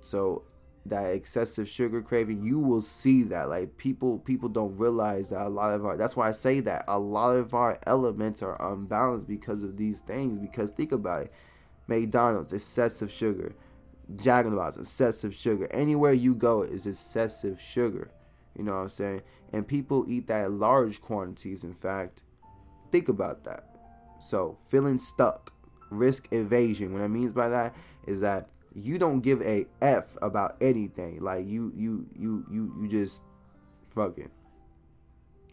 [0.06, 0.44] So
[0.86, 3.50] that excessive sugar craving, you will see that.
[3.50, 6.86] Like people people don't realize that a lot of our that's why I say that
[6.88, 10.38] a lot of our elements are unbalanced because of these things.
[10.38, 11.34] Because think about it
[11.88, 13.56] McDonald's, excessive sugar.
[14.16, 15.68] Jack in the Box, excessive sugar.
[15.72, 18.10] Anywhere you go is excessive sugar.
[18.56, 19.22] You know what I'm saying?
[19.52, 22.22] And people eat that in large quantities, in fact.
[22.92, 23.64] Think about that.
[24.20, 25.54] So, feeling stuck,
[25.90, 26.94] risk evasion.
[26.94, 31.22] What I means by that is that you don't give a F about anything.
[31.22, 33.22] Like you you you you you just
[33.90, 34.32] fuck it.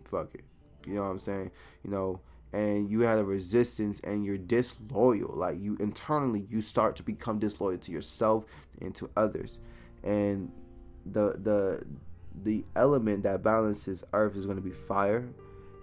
[0.05, 0.45] Fuck it.
[0.87, 1.53] You know what I'm saying?
[1.85, 2.21] You know,
[2.53, 7.39] and you had a resistance and you're disloyal like you internally you start to become
[7.39, 8.45] disloyal to yourself
[8.81, 9.59] and to others
[10.05, 10.51] and
[11.07, 11.83] the the
[12.45, 15.29] the element that balances earth is going to be fire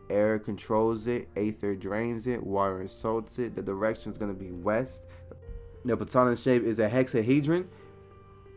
[0.09, 4.51] air controls it aether drains it water insults it the direction is going to be
[4.51, 5.07] west
[5.85, 7.67] the platonic shape is a hexahedron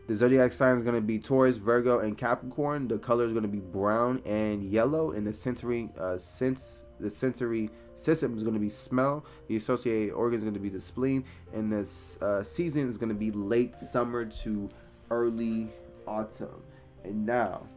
[0.05, 2.89] the zodiac sign is going to be Taurus, Virgo, and Capricorn.
[2.89, 5.11] The color is going to be brown and yellow.
[5.11, 9.25] And the sensory uh, sense the sensory system is going to be smell.
[9.47, 13.09] The associated organ is going to be the spleen, and this uh, season is going
[13.09, 14.69] to be late summer to
[15.09, 15.69] early
[16.05, 16.63] autumn.
[17.03, 17.67] And now,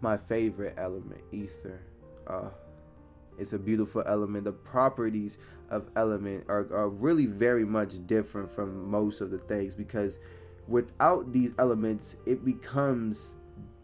[0.00, 1.80] my favorite element, ether.
[2.26, 2.50] Uh,
[3.38, 4.44] it's a beautiful element.
[4.44, 5.38] The properties
[5.72, 10.18] of element are, are really very much different from most of the things because
[10.68, 13.38] without these elements, it becomes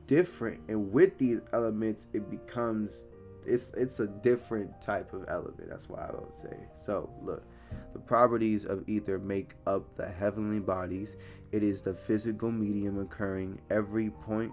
[0.06, 3.06] different, and with these elements, it becomes
[3.44, 5.68] it's it's a different type of element.
[5.68, 6.56] That's why I would say.
[6.74, 7.44] So look,
[7.92, 11.16] the properties of ether make up the heavenly bodies.
[11.52, 14.52] It is the physical medium occurring every point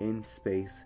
[0.00, 0.84] in space,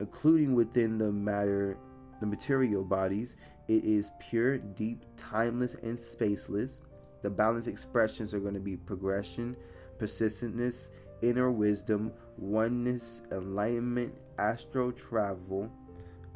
[0.00, 1.78] including within the matter,
[2.20, 3.36] the material bodies.
[3.68, 6.80] It is pure, deep, timeless, and spaceless.
[7.22, 9.56] The balanced expressions are going to be progression,
[9.98, 15.70] persistentness, inner wisdom, oneness, enlightenment, astral travel,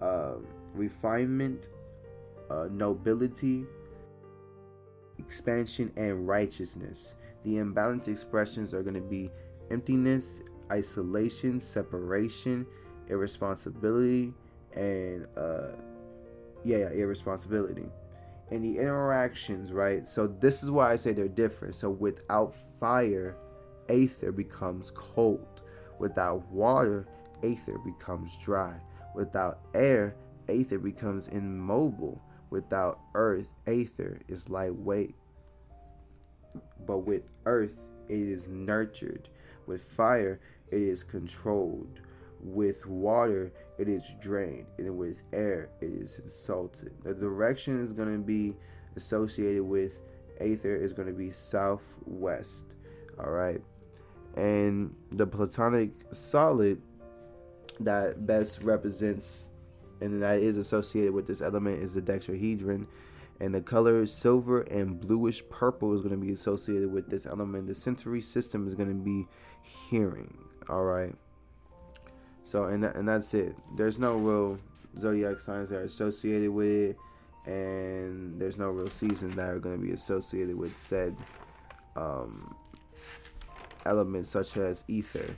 [0.00, 1.70] um, refinement,
[2.50, 3.64] uh, nobility,
[5.18, 7.14] expansion, and righteousness.
[7.44, 9.30] The imbalanced expressions are going to be
[9.70, 12.66] emptiness, isolation, separation,
[13.08, 14.34] irresponsibility,
[14.74, 15.72] and uh,
[16.64, 17.86] yeah, yeah, irresponsibility.
[18.50, 20.06] And the interactions, right?
[20.06, 21.74] So this is why I say they're different.
[21.74, 23.36] So without fire,
[23.88, 25.62] aether becomes cold.
[25.98, 27.06] Without water,
[27.42, 28.74] aether becomes dry.
[29.14, 30.16] Without air,
[30.48, 32.20] aether becomes immobile.
[32.50, 35.14] Without earth, aether is lightweight.
[36.86, 39.28] But with earth, it is nurtured.
[39.66, 42.00] With fire, it is controlled.
[42.42, 44.66] With water, it is drained.
[44.78, 46.92] And with air, it is insulted.
[47.04, 48.56] The direction is going to be
[48.96, 50.00] associated with
[50.40, 52.76] aether is going to be southwest.
[53.18, 53.60] All right.
[54.36, 56.80] And the platonic solid
[57.80, 59.48] that best represents
[60.00, 62.86] and that is associated with this element is the dodecahedron
[63.40, 67.66] and the color silver and bluish purple is going to be associated with this element
[67.66, 69.26] the sensory system is going to be
[69.62, 70.36] hearing
[70.68, 71.14] All right.
[72.44, 73.56] So and and that's it.
[73.76, 74.58] There's no real
[74.98, 76.96] zodiac signs that are associated with it,
[77.50, 81.16] and there's no real seasons that are going to be associated with said
[81.96, 82.54] um,
[83.86, 85.34] elements, such as ether.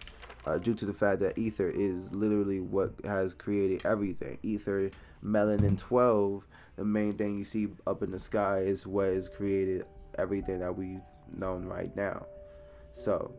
[0.46, 4.36] Uh, due to the fact that ether is literally what has created everything.
[4.42, 4.90] Ether,
[5.24, 9.86] melanin 12, the main thing you see up in the sky is what has created
[10.18, 11.00] everything that we've
[11.34, 12.26] known right now.
[12.92, 13.32] So,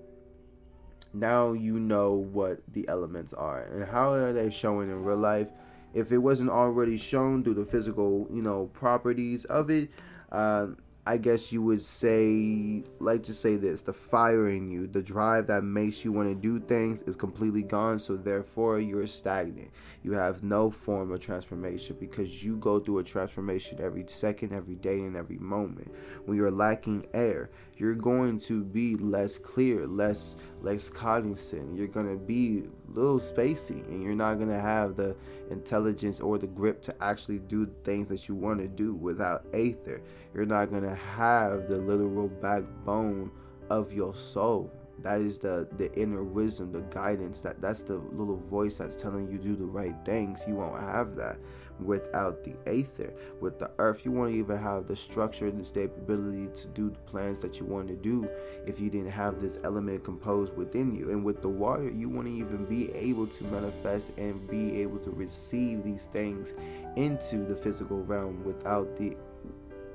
[1.15, 5.47] now you know what the elements are and how are they showing in real life
[5.93, 9.89] if it wasn't already shown through the physical you know properties of it
[10.31, 10.67] uh,
[11.07, 15.45] I guess you would say, like just say this, the fire in you, the drive
[15.47, 17.99] that makes you want to do things is completely gone.
[17.99, 19.69] So therefore, you're stagnant.
[20.01, 24.75] You have no form of transformation because you go through a transformation every second, every
[24.75, 25.93] day, and every moment.
[26.25, 31.77] When you're lacking air, you're going to be less clear, less less cognizant.
[31.77, 35.15] You're gonna be a little spacey, and you're not gonna have the
[35.51, 40.01] intelligence or the grip to actually do things that you want to do without aether.
[40.33, 43.31] You're not gonna have the literal backbone
[43.69, 44.71] of your soul.
[45.03, 47.41] That is the the inner wisdom, the guidance.
[47.41, 50.43] That that's the little voice that's telling you do the right things.
[50.47, 51.37] You won't have that
[51.79, 53.13] without the aether.
[53.39, 56.99] With the earth, you won't even have the structure and the stability to do the
[56.99, 58.29] plans that you want to do
[58.65, 61.11] if you didn't have this element composed within you.
[61.11, 65.11] And with the water, you won't even be able to manifest and be able to
[65.11, 66.53] receive these things
[66.95, 69.15] into the physical realm without the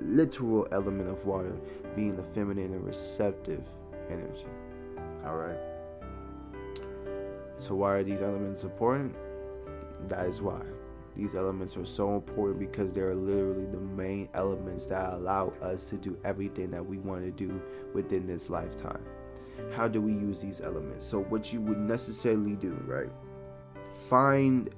[0.01, 1.55] literal element of water
[1.95, 3.66] being the feminine and receptive
[4.11, 4.47] energy.
[5.25, 5.59] All right.
[7.59, 9.14] So, why are these elements important?
[10.07, 10.62] That is why.
[11.20, 15.96] These elements are so important because they're literally the main elements that allow us to
[15.96, 17.61] do everything that we want to do
[17.92, 19.04] within this lifetime.
[19.76, 21.04] How do we use these elements?
[21.04, 23.11] So, what you would necessarily do, right?
[24.09, 24.74] Find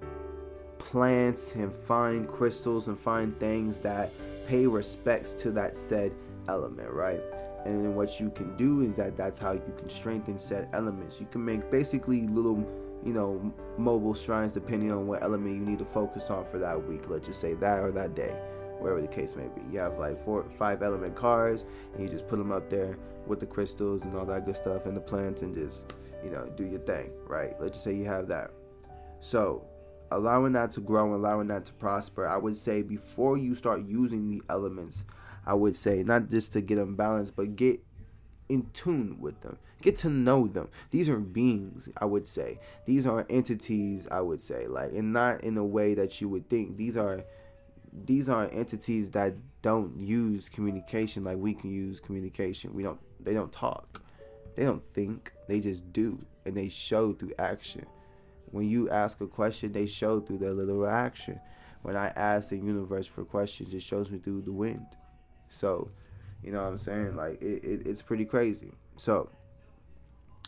[0.79, 4.11] plants and find crystals and find things that
[4.49, 6.13] pay respects to that said
[6.49, 7.21] element, right?
[7.65, 11.21] And then what you can do is that that's how you can strengthen said elements.
[11.21, 12.67] You can make basically little
[13.05, 16.87] you know, mobile shrines depending on what element you need to focus on for that
[16.87, 17.09] week.
[17.09, 18.41] Let's just say that or that day,
[18.79, 19.63] wherever the case may be.
[19.71, 23.41] You have like four, five element cards, and you just put them up there with
[23.41, 26.65] the crystals and all that good stuff and the plants, and just you know do
[26.65, 27.55] your thing, right?
[27.61, 28.51] Let's just say you have that.
[29.21, 29.65] So,
[30.11, 34.31] allowing that to grow, allowing that to prosper, I would say before you start using
[34.31, 35.05] the elements,
[35.47, 37.81] I would say not just to get them balanced, but get
[38.53, 39.57] in tune with them.
[39.81, 40.69] Get to know them.
[40.91, 42.61] These are beings, I would say.
[42.85, 46.51] These are entities, I would say, like and not in a way that you would
[46.51, 46.77] think.
[46.77, 47.25] These are
[47.93, 52.75] these are entities that don't use communication like we can use communication.
[52.75, 54.03] We don't they don't talk.
[54.55, 55.33] They don't think.
[55.49, 57.87] They just do and they show through action.
[58.51, 61.41] When you ask a question, they show through their little action.
[61.81, 64.87] When I ask the universe for questions, it shows me through the wind.
[65.49, 65.91] So,
[66.43, 67.17] you know what I'm saying?
[67.17, 68.73] Like it, it, it's pretty crazy.
[68.97, 69.31] So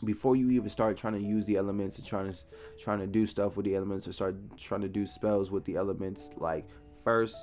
[0.02, 2.38] before you even start trying to use the elements and trying to
[2.78, 5.76] trying to do stuff with the elements or start trying to do spells with the
[5.76, 6.66] elements, like
[7.02, 7.36] first,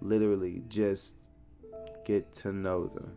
[0.00, 1.14] literally just
[2.04, 3.12] get to know them,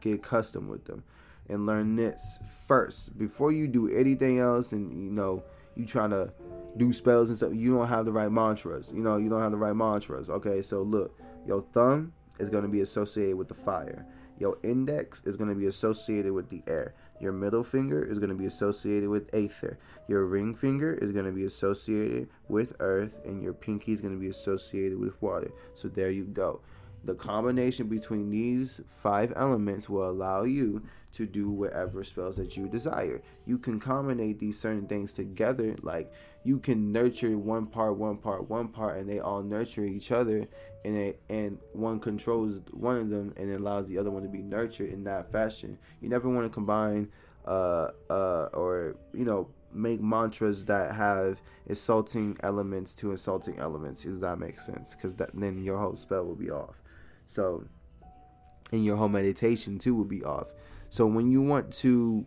[0.00, 1.02] get accustomed with them,
[1.48, 4.72] and learn this first before you do anything else.
[4.72, 5.42] And you know
[5.74, 6.32] you trying to
[6.76, 7.52] do spells and stuff.
[7.54, 8.92] You don't have the right mantras.
[8.94, 10.28] You know you don't have the right mantras.
[10.28, 14.06] Okay, so look, your thumb is going to be associated with the fire.
[14.38, 16.94] Your index is going to be associated with the air.
[17.20, 19.78] Your middle finger is going to be associated with aether.
[20.08, 23.18] Your ring finger is going to be associated with earth.
[23.26, 25.50] And your pinky is going to be associated with water.
[25.74, 26.62] So there you go.
[27.02, 30.82] The combination between these five elements will allow you
[31.12, 33.22] to do whatever spells that you desire.
[33.46, 36.12] You can combine these certain things together, like
[36.44, 40.46] you can nurture one part, one part, one part, and they all nurture each other,
[40.84, 44.42] and it, and one controls one of them and allows the other one to be
[44.42, 45.78] nurtured in that fashion.
[46.00, 47.10] You never want to combine,
[47.46, 54.04] uh, uh, or you know, make mantras that have insulting elements to insulting elements.
[54.04, 54.94] Does that make sense?
[54.94, 56.80] Because then your whole spell will be off.
[57.30, 57.62] So,
[58.72, 60.52] and your whole meditation too will be off.
[60.88, 62.26] So when you want to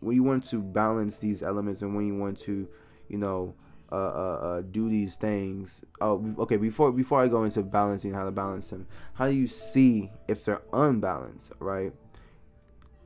[0.00, 2.68] when you want to balance these elements and when you want to,
[3.08, 3.54] you know,
[3.90, 5.82] uh, uh, uh, do these things.
[6.02, 6.58] Oh, okay.
[6.58, 10.44] Before before I go into balancing, how to balance them, how do you see if
[10.44, 11.54] they're unbalanced?
[11.58, 11.94] Right.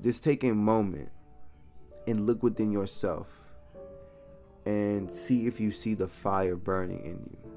[0.02, 1.10] Just take a moment
[2.08, 3.28] and look within yourself
[4.64, 7.55] and see if you see the fire burning in you.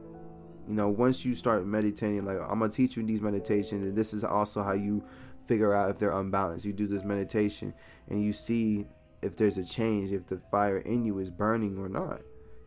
[0.69, 4.13] You know, once you start meditating, like I'm gonna teach you these meditations, and this
[4.13, 5.03] is also how you
[5.47, 6.63] figure out if they're unbalanced.
[6.63, 7.73] You do this meditation
[8.07, 8.85] and you see
[9.23, 12.21] if there's a change, if the fire in you is burning or not.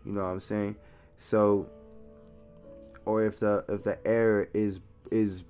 [0.04, 0.76] You know what I'm saying?
[1.16, 1.70] So
[3.04, 4.80] or if the if the air is
[5.12, 5.44] is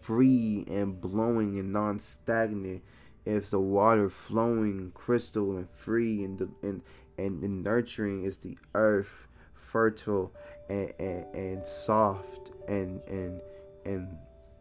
[0.00, 2.80] free and blowing and non-stagnant,
[3.24, 6.82] if the water flowing crystal and free and and,
[7.18, 10.32] and and nurturing is the earth fertile
[10.68, 10.92] and,
[11.34, 13.40] and, soft and and
[13.84, 14.08] and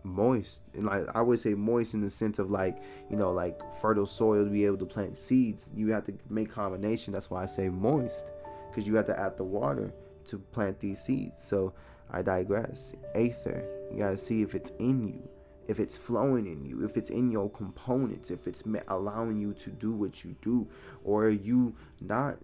[0.03, 0.62] moist.
[0.74, 2.78] And like i would say moist in the sense of like
[3.10, 5.70] you know like fertile soil to be able to plant seeds.
[5.76, 7.14] You have to make combination.
[7.14, 8.32] That's why i say moist
[8.70, 9.93] because you have to add the water
[10.26, 11.43] to plant these seeds.
[11.43, 11.74] So
[12.12, 12.93] i digress.
[13.16, 15.28] Aether you gotta see if it's in you
[15.68, 19.70] if it's flowing in you if it's in your components if it's allowing you to
[19.70, 20.68] do what you do
[21.03, 22.38] or are you not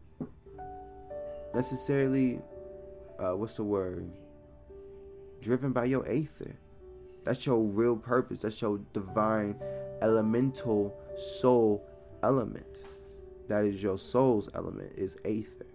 [1.53, 2.39] necessarily
[3.23, 4.11] uh, what's the word
[5.41, 6.55] driven by your aether
[7.23, 8.41] that's your real purpose.
[8.41, 9.55] That's your divine
[10.01, 11.85] elemental soul
[12.21, 12.85] element.
[13.47, 15.65] That is your soul's element is aether.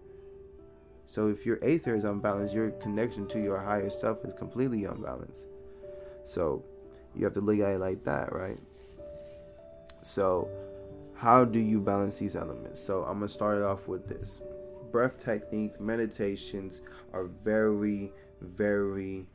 [1.06, 5.46] So if your aether is unbalanced, your connection to your higher self is completely unbalanced.
[6.24, 6.64] So
[7.14, 8.58] you have to look at it like that, right?
[10.02, 10.48] So
[11.16, 12.80] how do you balance these elements?
[12.80, 14.42] So I'm gonna start it off with this.
[14.90, 16.82] Breath techniques, meditations
[17.12, 19.26] are very, very,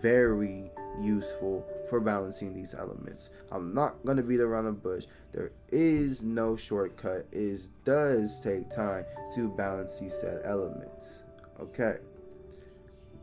[0.00, 3.30] very useful for balancing these elements.
[3.50, 5.04] I'm not gonna beat around the bush.
[5.32, 7.26] There is no shortcut.
[7.32, 9.04] It does take time
[9.34, 11.24] to balance these set elements.
[11.60, 11.96] Okay.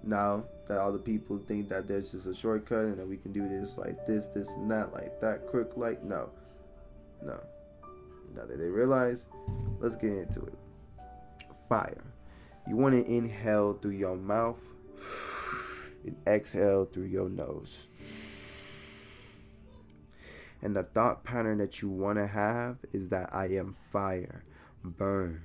[0.03, 3.31] Now that all the people think that there's just a shortcut and that we can
[3.31, 6.29] do this like this, this and that, like that, quick like no.
[7.21, 7.39] No.
[8.35, 9.25] Now that they realize,
[9.79, 10.53] let's get into it.
[11.70, 12.03] Fire.
[12.67, 14.59] You want to inhale through your mouth
[16.03, 17.88] and exhale through your nose.
[20.61, 24.43] And the thought pattern that you want to have is that I am fire,
[24.84, 25.43] burn,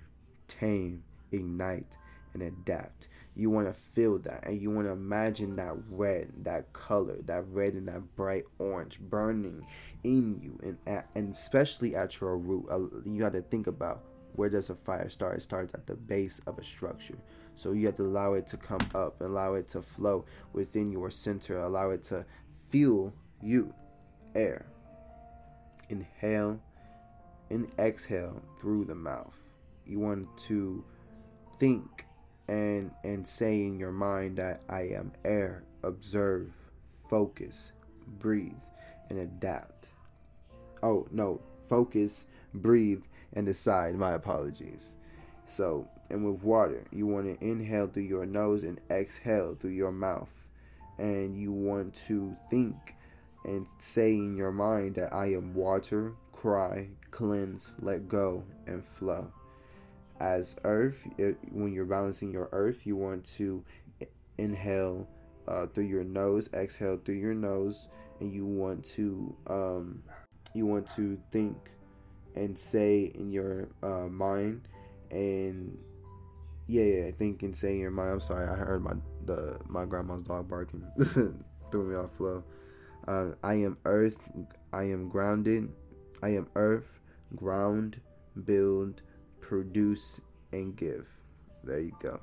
[0.49, 1.99] tame, ignite,
[2.33, 3.09] and adapt.
[3.37, 7.45] You want to feel that and you want to imagine that red, that color, that
[7.49, 9.67] red and that bright orange burning
[10.05, 10.77] in you.
[10.87, 14.03] And, and especially at your root, uh, you have to think about
[14.37, 15.37] where does a fire start?
[15.37, 17.19] It starts at the base of a structure.
[17.57, 21.11] So you have to allow it to come up, allow it to flow within your
[21.11, 22.25] center, allow it to
[22.69, 23.73] feel you.
[24.35, 24.67] Air.
[25.89, 26.61] Inhale
[27.51, 29.39] and exhale through the mouth.
[29.87, 30.85] You want to
[31.57, 32.07] think
[32.49, 35.65] and and say in your mind that I am air.
[35.83, 36.53] Observe,
[37.09, 37.73] focus,
[38.19, 38.53] breathe,
[39.11, 39.89] and adapt.
[40.83, 43.05] Oh no, focus, breathe,
[43.35, 43.95] and decide.
[43.95, 44.95] My apologies.
[45.47, 46.85] So and with water.
[46.93, 50.31] You want to inhale through your nose and exhale through your mouth.
[50.99, 52.95] And you want to think
[53.45, 59.33] and say in your mind that I am water, cry, cleanse, let go, and flow.
[60.21, 63.65] As earth, it, when you're balancing your earth, you want to
[64.39, 65.09] inhale
[65.49, 67.89] uh, through your nose, exhale through your nose,
[68.21, 70.03] and you want to um,
[70.55, 71.71] you want to think
[72.35, 74.69] and say in your uh, mind
[75.11, 75.79] and
[76.67, 78.13] yeah, yeah, think and say in your mind.
[78.13, 78.95] I'm sorry, I heard my
[79.27, 80.85] the my grandma's dog barking,
[81.71, 82.43] threw me off flow.
[83.07, 84.31] Uh, I am earth.
[84.73, 85.71] I am grounded.
[86.23, 87.01] I am earth,
[87.37, 88.01] ground,
[88.45, 89.03] build,
[89.41, 90.21] produce,
[90.53, 91.13] and give.
[91.63, 92.21] There you go.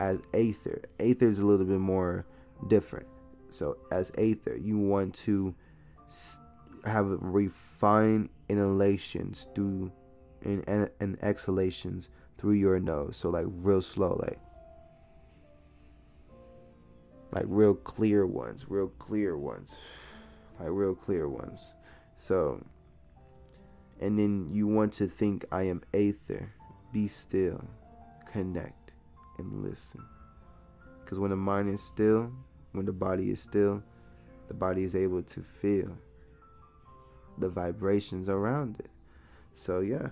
[0.00, 2.26] As aether, aether is a little bit more
[2.68, 3.06] different.
[3.48, 5.54] So as aether, you want to
[6.86, 9.92] have refined inhalations through
[10.42, 12.08] and, and, and exhalations
[12.38, 13.16] through your nose.
[13.16, 14.38] So like real slow, like
[17.32, 19.76] like real clear ones, real clear ones,
[20.60, 21.74] like real clear ones.
[22.14, 22.64] So,
[24.00, 26.52] and then you want to think I am aether.
[26.92, 27.62] Be still,
[28.30, 28.92] connect,
[29.38, 30.02] and listen.
[31.04, 32.32] Because when the mind is still,
[32.72, 33.82] when the body is still,
[34.48, 35.98] the body is able to feel
[37.38, 38.90] the vibrations around it.
[39.52, 40.08] So, yeah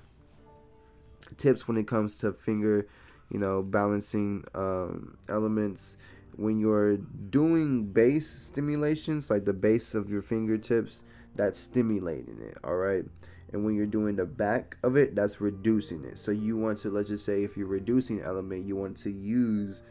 [1.37, 2.87] tips when it comes to finger,
[3.31, 5.97] you know, balancing um, elements.
[6.37, 11.05] When you're doing base stimulations, like the base of your fingertips,
[11.35, 13.05] that's stimulating it, all right?
[13.53, 16.18] And when you're doing the back of it, that's reducing it.
[16.18, 19.83] So you want to, let's just say, if you're reducing element, you want to use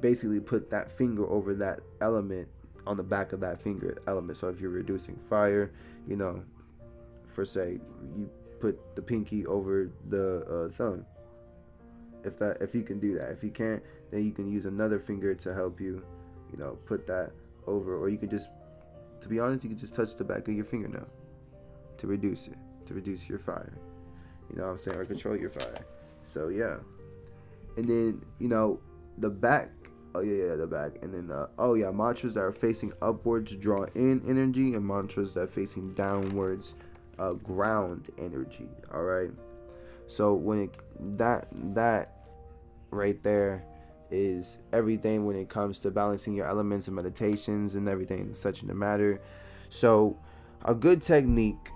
[0.00, 2.48] basically put that finger over that element
[2.86, 4.36] on the back of that finger element.
[4.36, 5.72] So if you're reducing fire,
[6.06, 6.42] you know,
[7.24, 7.78] for say
[8.16, 11.04] you put the pinky over the uh, thumb.
[12.24, 14.98] If that if you can do that, if you can't, then you can use another
[14.98, 16.04] finger to help you,
[16.52, 17.32] you know, put that
[17.66, 18.48] over, or you can just,
[19.20, 21.08] to be honest, you can just touch the back of your fingernail
[21.96, 23.72] to reduce it, to reduce your fire.
[24.50, 24.98] You know what I'm saying?
[24.98, 25.86] Or control your fire.
[26.22, 26.76] So yeah.
[27.76, 28.80] And then, you know,
[29.18, 29.70] the back
[30.14, 31.02] oh yeah, yeah, the back.
[31.02, 35.34] And then uh, oh yeah, mantras that are facing upwards draw in energy and mantras
[35.34, 36.74] that are facing downwards
[37.18, 38.68] uh, ground energy.
[38.92, 39.30] All right.
[40.06, 40.76] So when it
[41.18, 42.16] that that
[42.90, 43.64] right there
[44.10, 48.68] is everything when it comes to balancing your elements and meditations and everything such in
[48.68, 49.20] the matter.
[49.68, 50.18] So
[50.64, 51.70] a good technique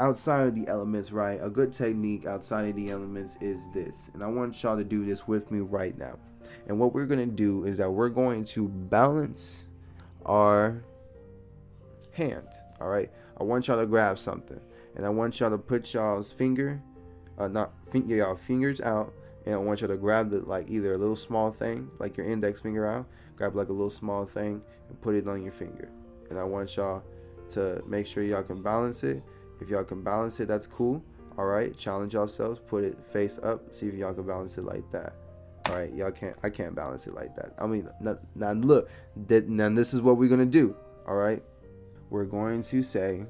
[0.00, 1.40] outside of the elements, right?
[1.42, 4.10] A good technique outside of the elements is this.
[4.14, 6.16] And I want y'all to do this with me right now.
[6.66, 9.64] And what we're going to do is that we're going to balance
[10.26, 10.82] our
[12.12, 12.48] hand,
[12.80, 13.10] all right?
[13.40, 14.60] I want y'all to grab something.
[14.96, 16.82] And I want y'all to put y'all's finger
[17.38, 19.14] uh, not finger y'all fingers out,
[19.46, 22.26] and I want y'all to grab the like either a little small thing, like your
[22.26, 23.06] index finger out,
[23.36, 25.88] grab like a little small thing and put it on your finger.
[26.30, 27.02] And I want y'all
[27.50, 29.22] to make sure y'all can balance it.
[29.60, 31.02] If y'all can balance it, that's cool.
[31.38, 32.60] All right, challenge yourselves.
[32.60, 33.72] Put it face up.
[33.72, 35.14] See if y'all can balance it like that.
[35.68, 36.36] All right, y'all can't.
[36.42, 37.54] I can't balance it like that.
[37.58, 38.90] I mean, now, now look.
[39.26, 40.74] That, now this is what we're gonna do.
[41.06, 41.42] All right,
[42.10, 43.26] we're going to say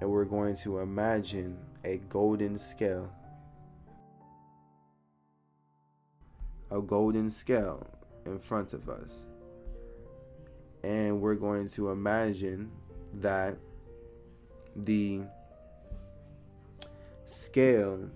[0.00, 3.10] and we're going to imagine a golden scale.
[6.70, 7.86] A golden scale
[8.26, 9.26] in front of us.
[10.82, 12.70] And we're going to imagine
[13.14, 13.56] that
[14.74, 15.22] the
[17.24, 18.10] scale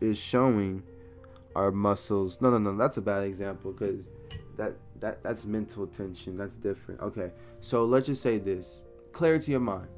[0.00, 0.82] is showing
[1.54, 2.40] our muscles.
[2.40, 4.10] No, no, no, that's a bad example because
[4.56, 6.36] that that that's mental tension.
[6.36, 7.00] That's different.
[7.00, 8.82] Okay, so let's just say this:
[9.12, 9.88] clarity of mind.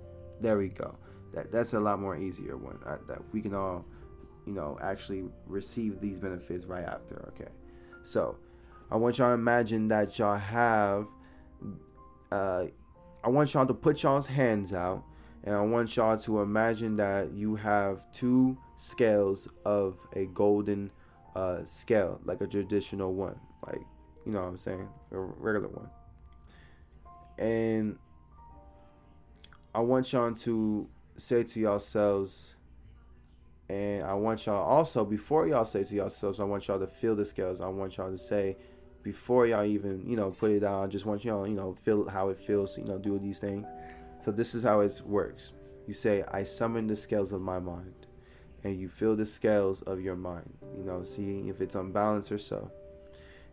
[0.41, 0.97] There we go.
[1.35, 3.85] That that's a lot more easier one uh, that we can all,
[4.47, 7.17] you know, actually receive these benefits right after.
[7.29, 7.51] Okay,
[8.05, 8.37] so
[8.91, 11.07] I want y'all to imagine that y'all have.
[12.31, 12.67] Uh,
[13.25, 15.03] I want y'all to put y'all's hands out,
[15.45, 20.91] and I want y'all to imagine that you have two scales of a golden
[21.37, 23.83] uh, scale, like a traditional one, like
[24.25, 25.91] you know what I'm saying, a regular one.
[27.39, 27.99] And
[29.75, 32.57] I want y'all to say to yourselves,
[33.69, 37.15] and I want y'all also before y'all say to yourselves, I want y'all to feel
[37.15, 37.61] the scales.
[37.61, 38.57] I want y'all to say
[39.03, 40.85] before y'all even you know put it down.
[40.85, 42.79] I just want y'all you know feel how it feels.
[42.79, 43.67] You know do these things.
[44.25, 45.53] So this is how it works.
[45.87, 47.95] You say, I summon the scales of my mind,
[48.65, 50.53] and you feel the scales of your mind.
[50.77, 52.71] You know, see if it's unbalanced or so.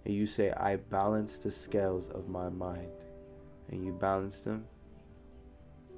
[0.05, 3.05] And you say, I balance the scales of my mind,
[3.69, 4.65] and you balance them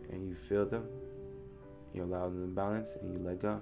[0.09, 0.87] and you feel them,
[1.93, 3.61] you allow them to balance and you let go.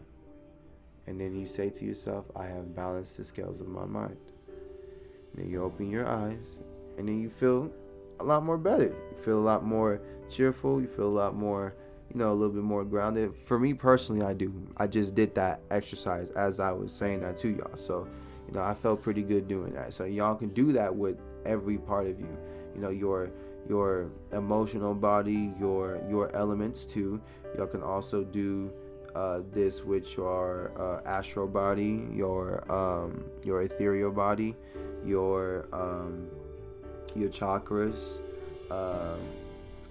[1.08, 4.18] And then you say to yourself, I have balanced the scales of my mind.
[4.48, 6.62] And then you open your eyes
[6.98, 7.72] and then you feel
[8.20, 8.96] a lot more better.
[9.12, 10.82] You feel a lot more cheerful.
[10.82, 11.76] You feel a lot more,
[12.16, 13.36] you know, a little bit more grounded.
[13.36, 14.54] For me personally, I do.
[14.78, 17.76] I just did that exercise as I was saying that to y'all.
[17.76, 18.08] So,
[18.48, 19.94] you know, I felt pretty good doing that.
[19.94, 22.38] So y'all can do that with every part of you.
[22.74, 23.32] You know, your
[23.68, 27.20] your emotional body, your your elements too.
[27.58, 28.72] Y'all can also do
[29.14, 34.56] uh, this with your uh, astral body, your um, your ethereal body,
[35.04, 36.30] your um,
[37.14, 38.20] your chakras,
[38.72, 39.20] um,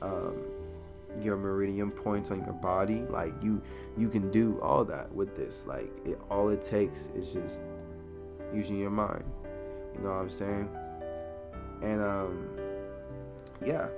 [0.00, 0.53] um,
[1.20, 3.02] your meridian points on your body.
[3.08, 3.62] Like you,
[3.96, 5.66] you can do all that with this.
[5.66, 7.60] Like it, all it takes is just
[8.54, 9.24] using your mind.
[9.94, 10.68] You know what I'm saying?
[11.82, 12.48] And um,
[13.64, 13.88] yeah.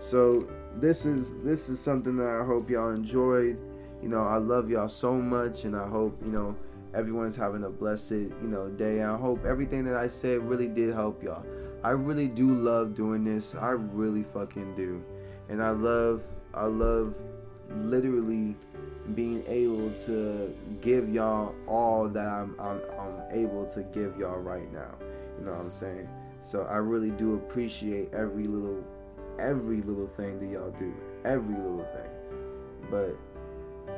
[0.00, 3.58] So this is this is something that I hope y'all enjoyed.
[4.02, 6.56] You know, I love y'all so much, and I hope you know
[6.94, 9.00] everyone's having a blessed you know day.
[9.00, 11.44] And I hope everything that I said really did help y'all.
[11.82, 13.54] I really do love doing this.
[13.54, 15.04] I really fucking do,
[15.48, 17.14] and I love I love
[17.70, 18.56] literally
[19.14, 24.72] being able to give y'all all that I'm, I'm, I'm able to give y'all right
[24.72, 24.94] now.
[25.38, 26.08] You know what I'm saying?
[26.40, 28.84] So I really do appreciate every little
[29.38, 30.94] every little thing that y'all do.
[31.24, 32.10] Every little thing.
[32.90, 33.16] But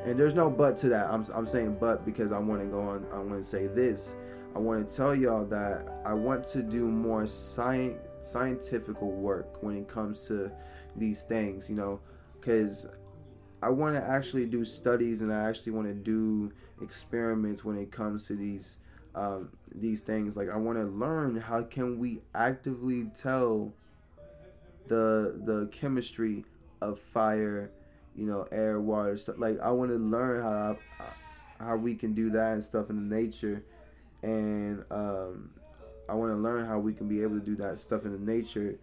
[0.05, 1.11] and there's no but to that.
[1.11, 4.17] I'm I'm saying but because I want to go on I want to say this.
[4.55, 9.77] I want to tell y'all that I want to do more science scientific work when
[9.77, 10.51] it comes to
[10.99, 12.01] these things, you know,
[12.41, 12.87] cuz
[13.63, 17.91] I want to actually do studies and I actually want to do experiments when it
[17.91, 18.79] comes to these
[19.15, 20.37] um, these things.
[20.37, 23.73] Like I want to learn how can we actively tell
[24.87, 26.45] the the chemistry
[26.81, 27.71] of fire,
[28.15, 29.37] you know, air, water, stuff.
[29.39, 30.79] Like I want to learn how
[31.59, 33.65] how we can do that and stuff in the nature,
[34.23, 35.51] and um,
[36.09, 38.33] I want to learn how we can be able to do that stuff in the
[38.33, 38.79] nature,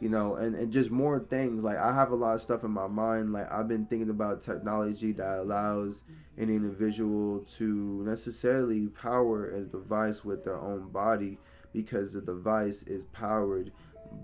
[0.00, 1.64] you know, and, and just more things.
[1.64, 3.32] Like I have a lot of stuff in my mind.
[3.32, 6.02] Like I've been thinking about technology that allows
[6.36, 11.38] an individual to necessarily power a device with their own body
[11.72, 13.72] because the device is powered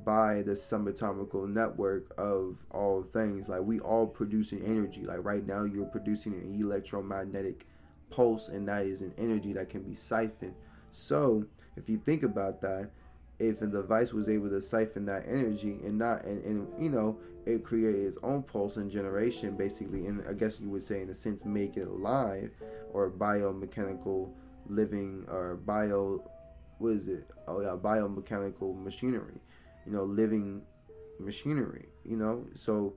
[0.05, 3.49] by the subatomical network of all things.
[3.49, 5.03] Like we all producing energy.
[5.03, 7.67] Like right now you're producing an electromagnetic
[8.11, 10.55] pulse and that is an energy that can be siphoned.
[10.93, 11.47] So
[11.77, 12.91] if you think about that,
[13.39, 17.19] if a device was able to siphon that energy and not and, and you know
[17.47, 21.11] it create its own pulse and generation basically and i guess you would say in
[21.11, 22.51] a sense make it alive
[22.93, 24.31] or biomechanical
[24.69, 26.23] living or bio
[26.79, 29.41] what is it oh yeah biomechanical machinery
[29.85, 30.63] you know living
[31.19, 32.95] machinery you know so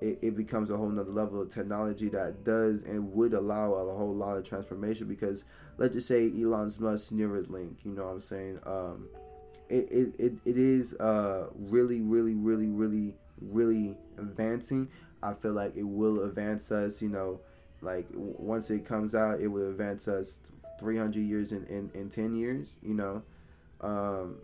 [0.00, 3.94] it, it becomes a whole nother level of technology that does and would allow a
[3.94, 5.44] whole lot of transformation because
[5.78, 8.60] let's just say Elon Musk's Neuralink, you know what I'm saying?
[8.64, 9.08] Um,
[9.70, 14.88] it, it, it, it is uh, really, really, really, really, really advancing.
[15.22, 17.40] I feel like it will advance us, you know,
[17.80, 20.40] like once it comes out, it will advance us
[20.80, 23.22] 300 years in, in, in 10 years, you know.
[23.80, 24.38] Um,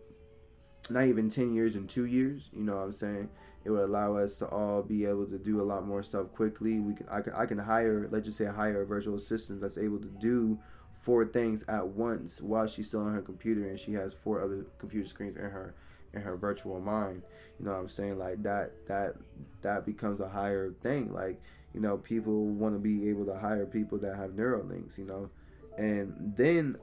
[0.89, 3.29] not even 10 years in two years, you know what I'm saying?
[3.64, 6.79] It would allow us to all be able to do a lot more stuff quickly.
[6.79, 9.77] We can I can I can hire let's just say hire a virtual assistant that's
[9.77, 10.61] able to do
[11.07, 14.66] four things at once while she's still on her computer and she has four other
[14.78, 15.72] computer screens in her
[16.12, 17.22] in her virtual mind.
[17.61, 18.18] You know what I'm saying?
[18.18, 19.14] Like that that
[19.62, 21.12] that becomes a higher thing.
[21.12, 21.40] Like,
[21.72, 24.98] you know, people want to be able to hire people that have neural links.
[24.98, 25.30] you know.
[25.78, 26.76] And then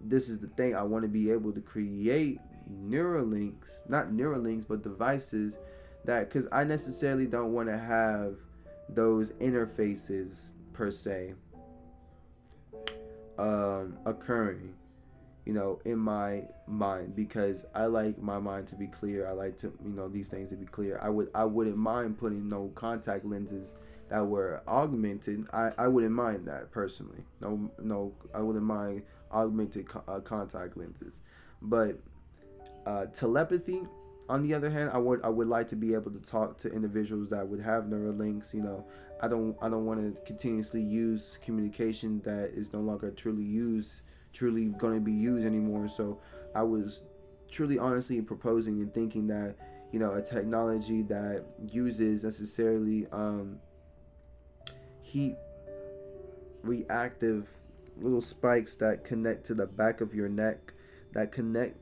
[0.00, 2.38] this is the thing, I want to be able to create
[2.70, 5.58] neural links, not neural links, but devices
[6.04, 8.36] that cuz I necessarily don't want to have
[8.88, 11.34] those interfaces per se
[13.38, 14.74] um, occurring,
[15.44, 19.26] you know, in my mind because I like my mind to be clear.
[19.26, 20.98] I like to, you know, these things to be clear.
[21.02, 23.74] I would, I wouldn't mind putting no contact lenses
[24.08, 25.46] that were augmented.
[25.52, 27.24] I, I wouldn't mind that personally.
[27.40, 31.20] No, no, I wouldn't mind augmented co- uh, contact lenses,
[31.60, 31.98] but
[32.86, 33.82] uh, telepathy.
[34.28, 36.72] On the other hand, I would I would like to be able to talk to
[36.72, 38.52] individuals that would have neural links.
[38.52, 38.84] You know,
[39.20, 44.02] I don't I don't want to continuously use communication that is no longer truly used,
[44.32, 45.86] truly going to be used anymore.
[45.86, 46.20] So
[46.54, 47.02] I was
[47.50, 49.56] truly honestly proposing and thinking that
[49.92, 53.58] you know a technology that uses necessarily um,
[55.00, 55.36] heat
[56.62, 57.48] reactive
[57.98, 60.74] little spikes that connect to the back of your neck
[61.12, 61.76] that connect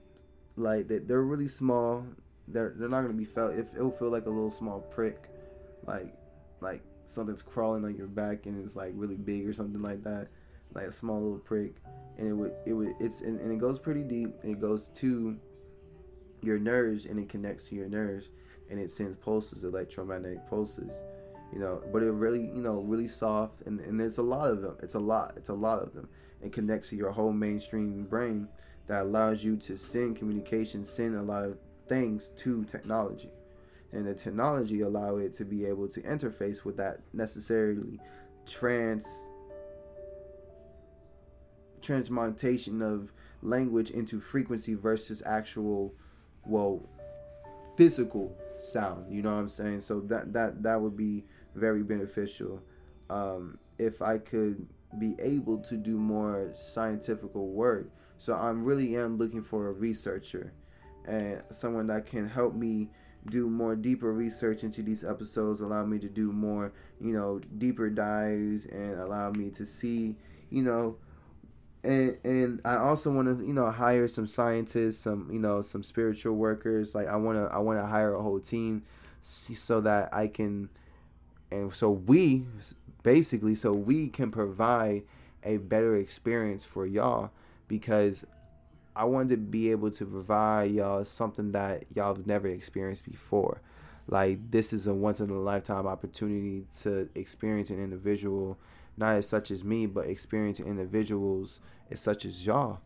[0.57, 2.07] like that they're really small
[2.49, 5.28] they're they're not gonna be felt if it'll feel like a little small prick
[5.86, 6.14] like
[6.61, 10.28] like something's crawling on your back and it's like really big or something like that,
[10.74, 11.76] like a small little prick,
[12.18, 14.30] and it would it would it's and, and it goes pretty deep.
[14.42, 15.36] it goes to
[16.42, 18.30] your nerves and it connects to your nerves
[18.70, 21.01] and it sends pulses, electromagnetic pulses.
[21.53, 24.61] You know, but it really, you know, really soft and, and there's a lot of
[24.61, 24.76] them.
[24.82, 25.34] It's a lot.
[25.36, 26.09] It's a lot of them.
[26.42, 28.49] It connects to your whole mainstream brain
[28.88, 31.59] that allows you to send communication, send a lot of
[31.89, 33.30] things to technology.
[33.93, 38.01] And the technology allow it to be able to interface with that necessarily
[38.45, 39.28] trans
[41.80, 43.12] transmutation of
[43.43, 45.95] language into frequency versus actual
[46.47, 46.82] well
[47.76, 49.80] physical sound you know what i'm saying?
[49.80, 51.24] So that that that would be
[51.55, 52.62] very beneficial.
[53.11, 54.66] Um, if i could
[54.99, 57.91] be able to do more scientific work.
[58.18, 60.53] So i'm really am looking for a researcher
[61.07, 62.89] and someone that can help me
[63.29, 67.89] do more deeper research into these episodes, allow me to do more, you know, deeper
[67.89, 70.17] dives and allow me to see,
[70.51, 70.97] you know,
[71.83, 75.83] and and I also want to, you know, hire some scientists, some, you know, some
[75.83, 76.95] spiritual workers.
[76.95, 78.83] Like I want to I want to hire a whole team
[79.23, 80.69] so that I can
[81.51, 82.45] and so we
[83.03, 85.03] basically so we can provide
[85.43, 87.31] a better experience for y'all
[87.69, 88.27] because
[88.97, 93.61] I wanted to be able to provide y'all something that y'all have never experienced before.
[94.07, 98.59] Like this is a once in a lifetime opportunity to experience an individual,
[98.97, 102.80] not as such as me, but experience individuals as such as y'all.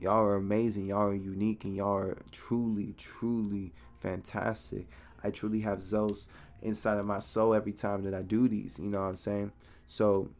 [0.00, 0.86] Y'all are amazing.
[0.86, 4.88] Y'all are unique, and y'all are truly, truly fantastic.
[5.22, 6.28] I truly have Zeus
[6.62, 8.80] inside of my soul every time that I do these.
[8.80, 9.52] You know what I'm saying?
[9.86, 10.30] So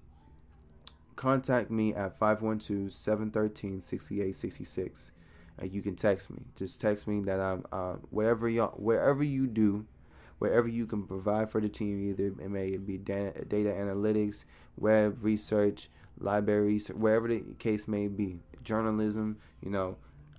[1.17, 5.11] contact me at 512-713-6866
[5.59, 6.43] and you can text me.
[6.57, 9.87] Just text me that i'm uh, wherever you wherever you do
[10.39, 14.45] wherever you can provide for the team either it may be data, data analytics
[14.77, 15.89] web research
[16.19, 18.41] libraries wherever the case may be.
[18.63, 19.97] Journalism you know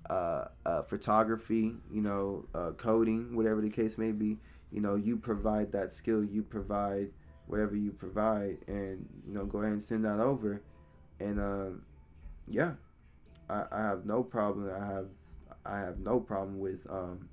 [0.10, 4.38] uh, uh, photography, you know, uh, coding, whatever the case may be.
[4.72, 7.10] You know, you provide that skill, you provide
[7.48, 10.62] whatever you provide, and you know, go ahead and send that over.
[11.20, 11.82] And um,
[12.48, 12.74] yeah,
[13.50, 14.70] I, I have no problem.
[14.70, 15.08] I have
[15.66, 17.30] I have no problem with um,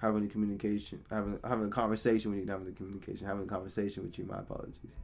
[0.00, 4.02] having a communication, having having a conversation with you, having a communication, having a conversation
[4.04, 4.24] with you.
[4.24, 4.96] My apologies.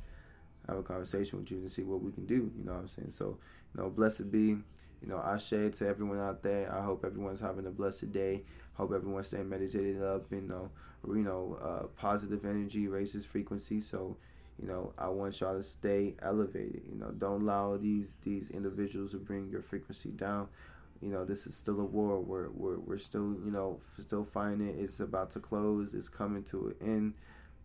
[0.68, 2.52] Have a conversation with you to see what we can do.
[2.56, 3.10] You know what I'm saying?
[3.10, 3.36] So,
[3.74, 4.56] you know, blessed be.
[5.02, 6.72] You know, I share to everyone out there.
[6.72, 8.44] I hope everyone's having a blessed day.
[8.74, 10.30] Hope everyone's staying meditated up.
[10.30, 10.70] You know,
[11.06, 13.80] you know, uh, positive energy raises frequency.
[13.80, 14.16] So,
[14.60, 16.82] you know, I want y'all to stay elevated.
[16.88, 20.48] You know, don't allow these these individuals to bring your frequency down.
[21.00, 22.20] You know this is still a war.
[22.20, 24.76] We're, we're, we're still you know still fighting it.
[24.78, 25.94] It's about to close.
[25.94, 27.14] It's coming to an end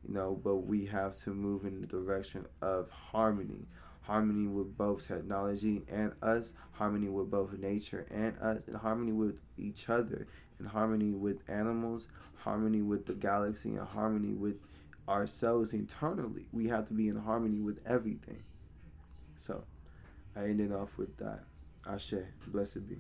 [0.07, 3.67] you know but we have to move in the direction of harmony.
[4.01, 6.53] Harmony with both technology and us.
[6.71, 8.59] Harmony with both nature and us.
[8.67, 10.27] And harmony with each other
[10.59, 14.59] in harmony with animals, harmony with the galaxy, and harmony with
[15.07, 16.47] ourselves internally.
[16.51, 18.43] We have to be in harmony with everything.
[19.37, 19.63] So
[20.35, 21.43] I ended off with that.
[21.87, 22.15] Ashe,
[22.47, 22.99] blessed be.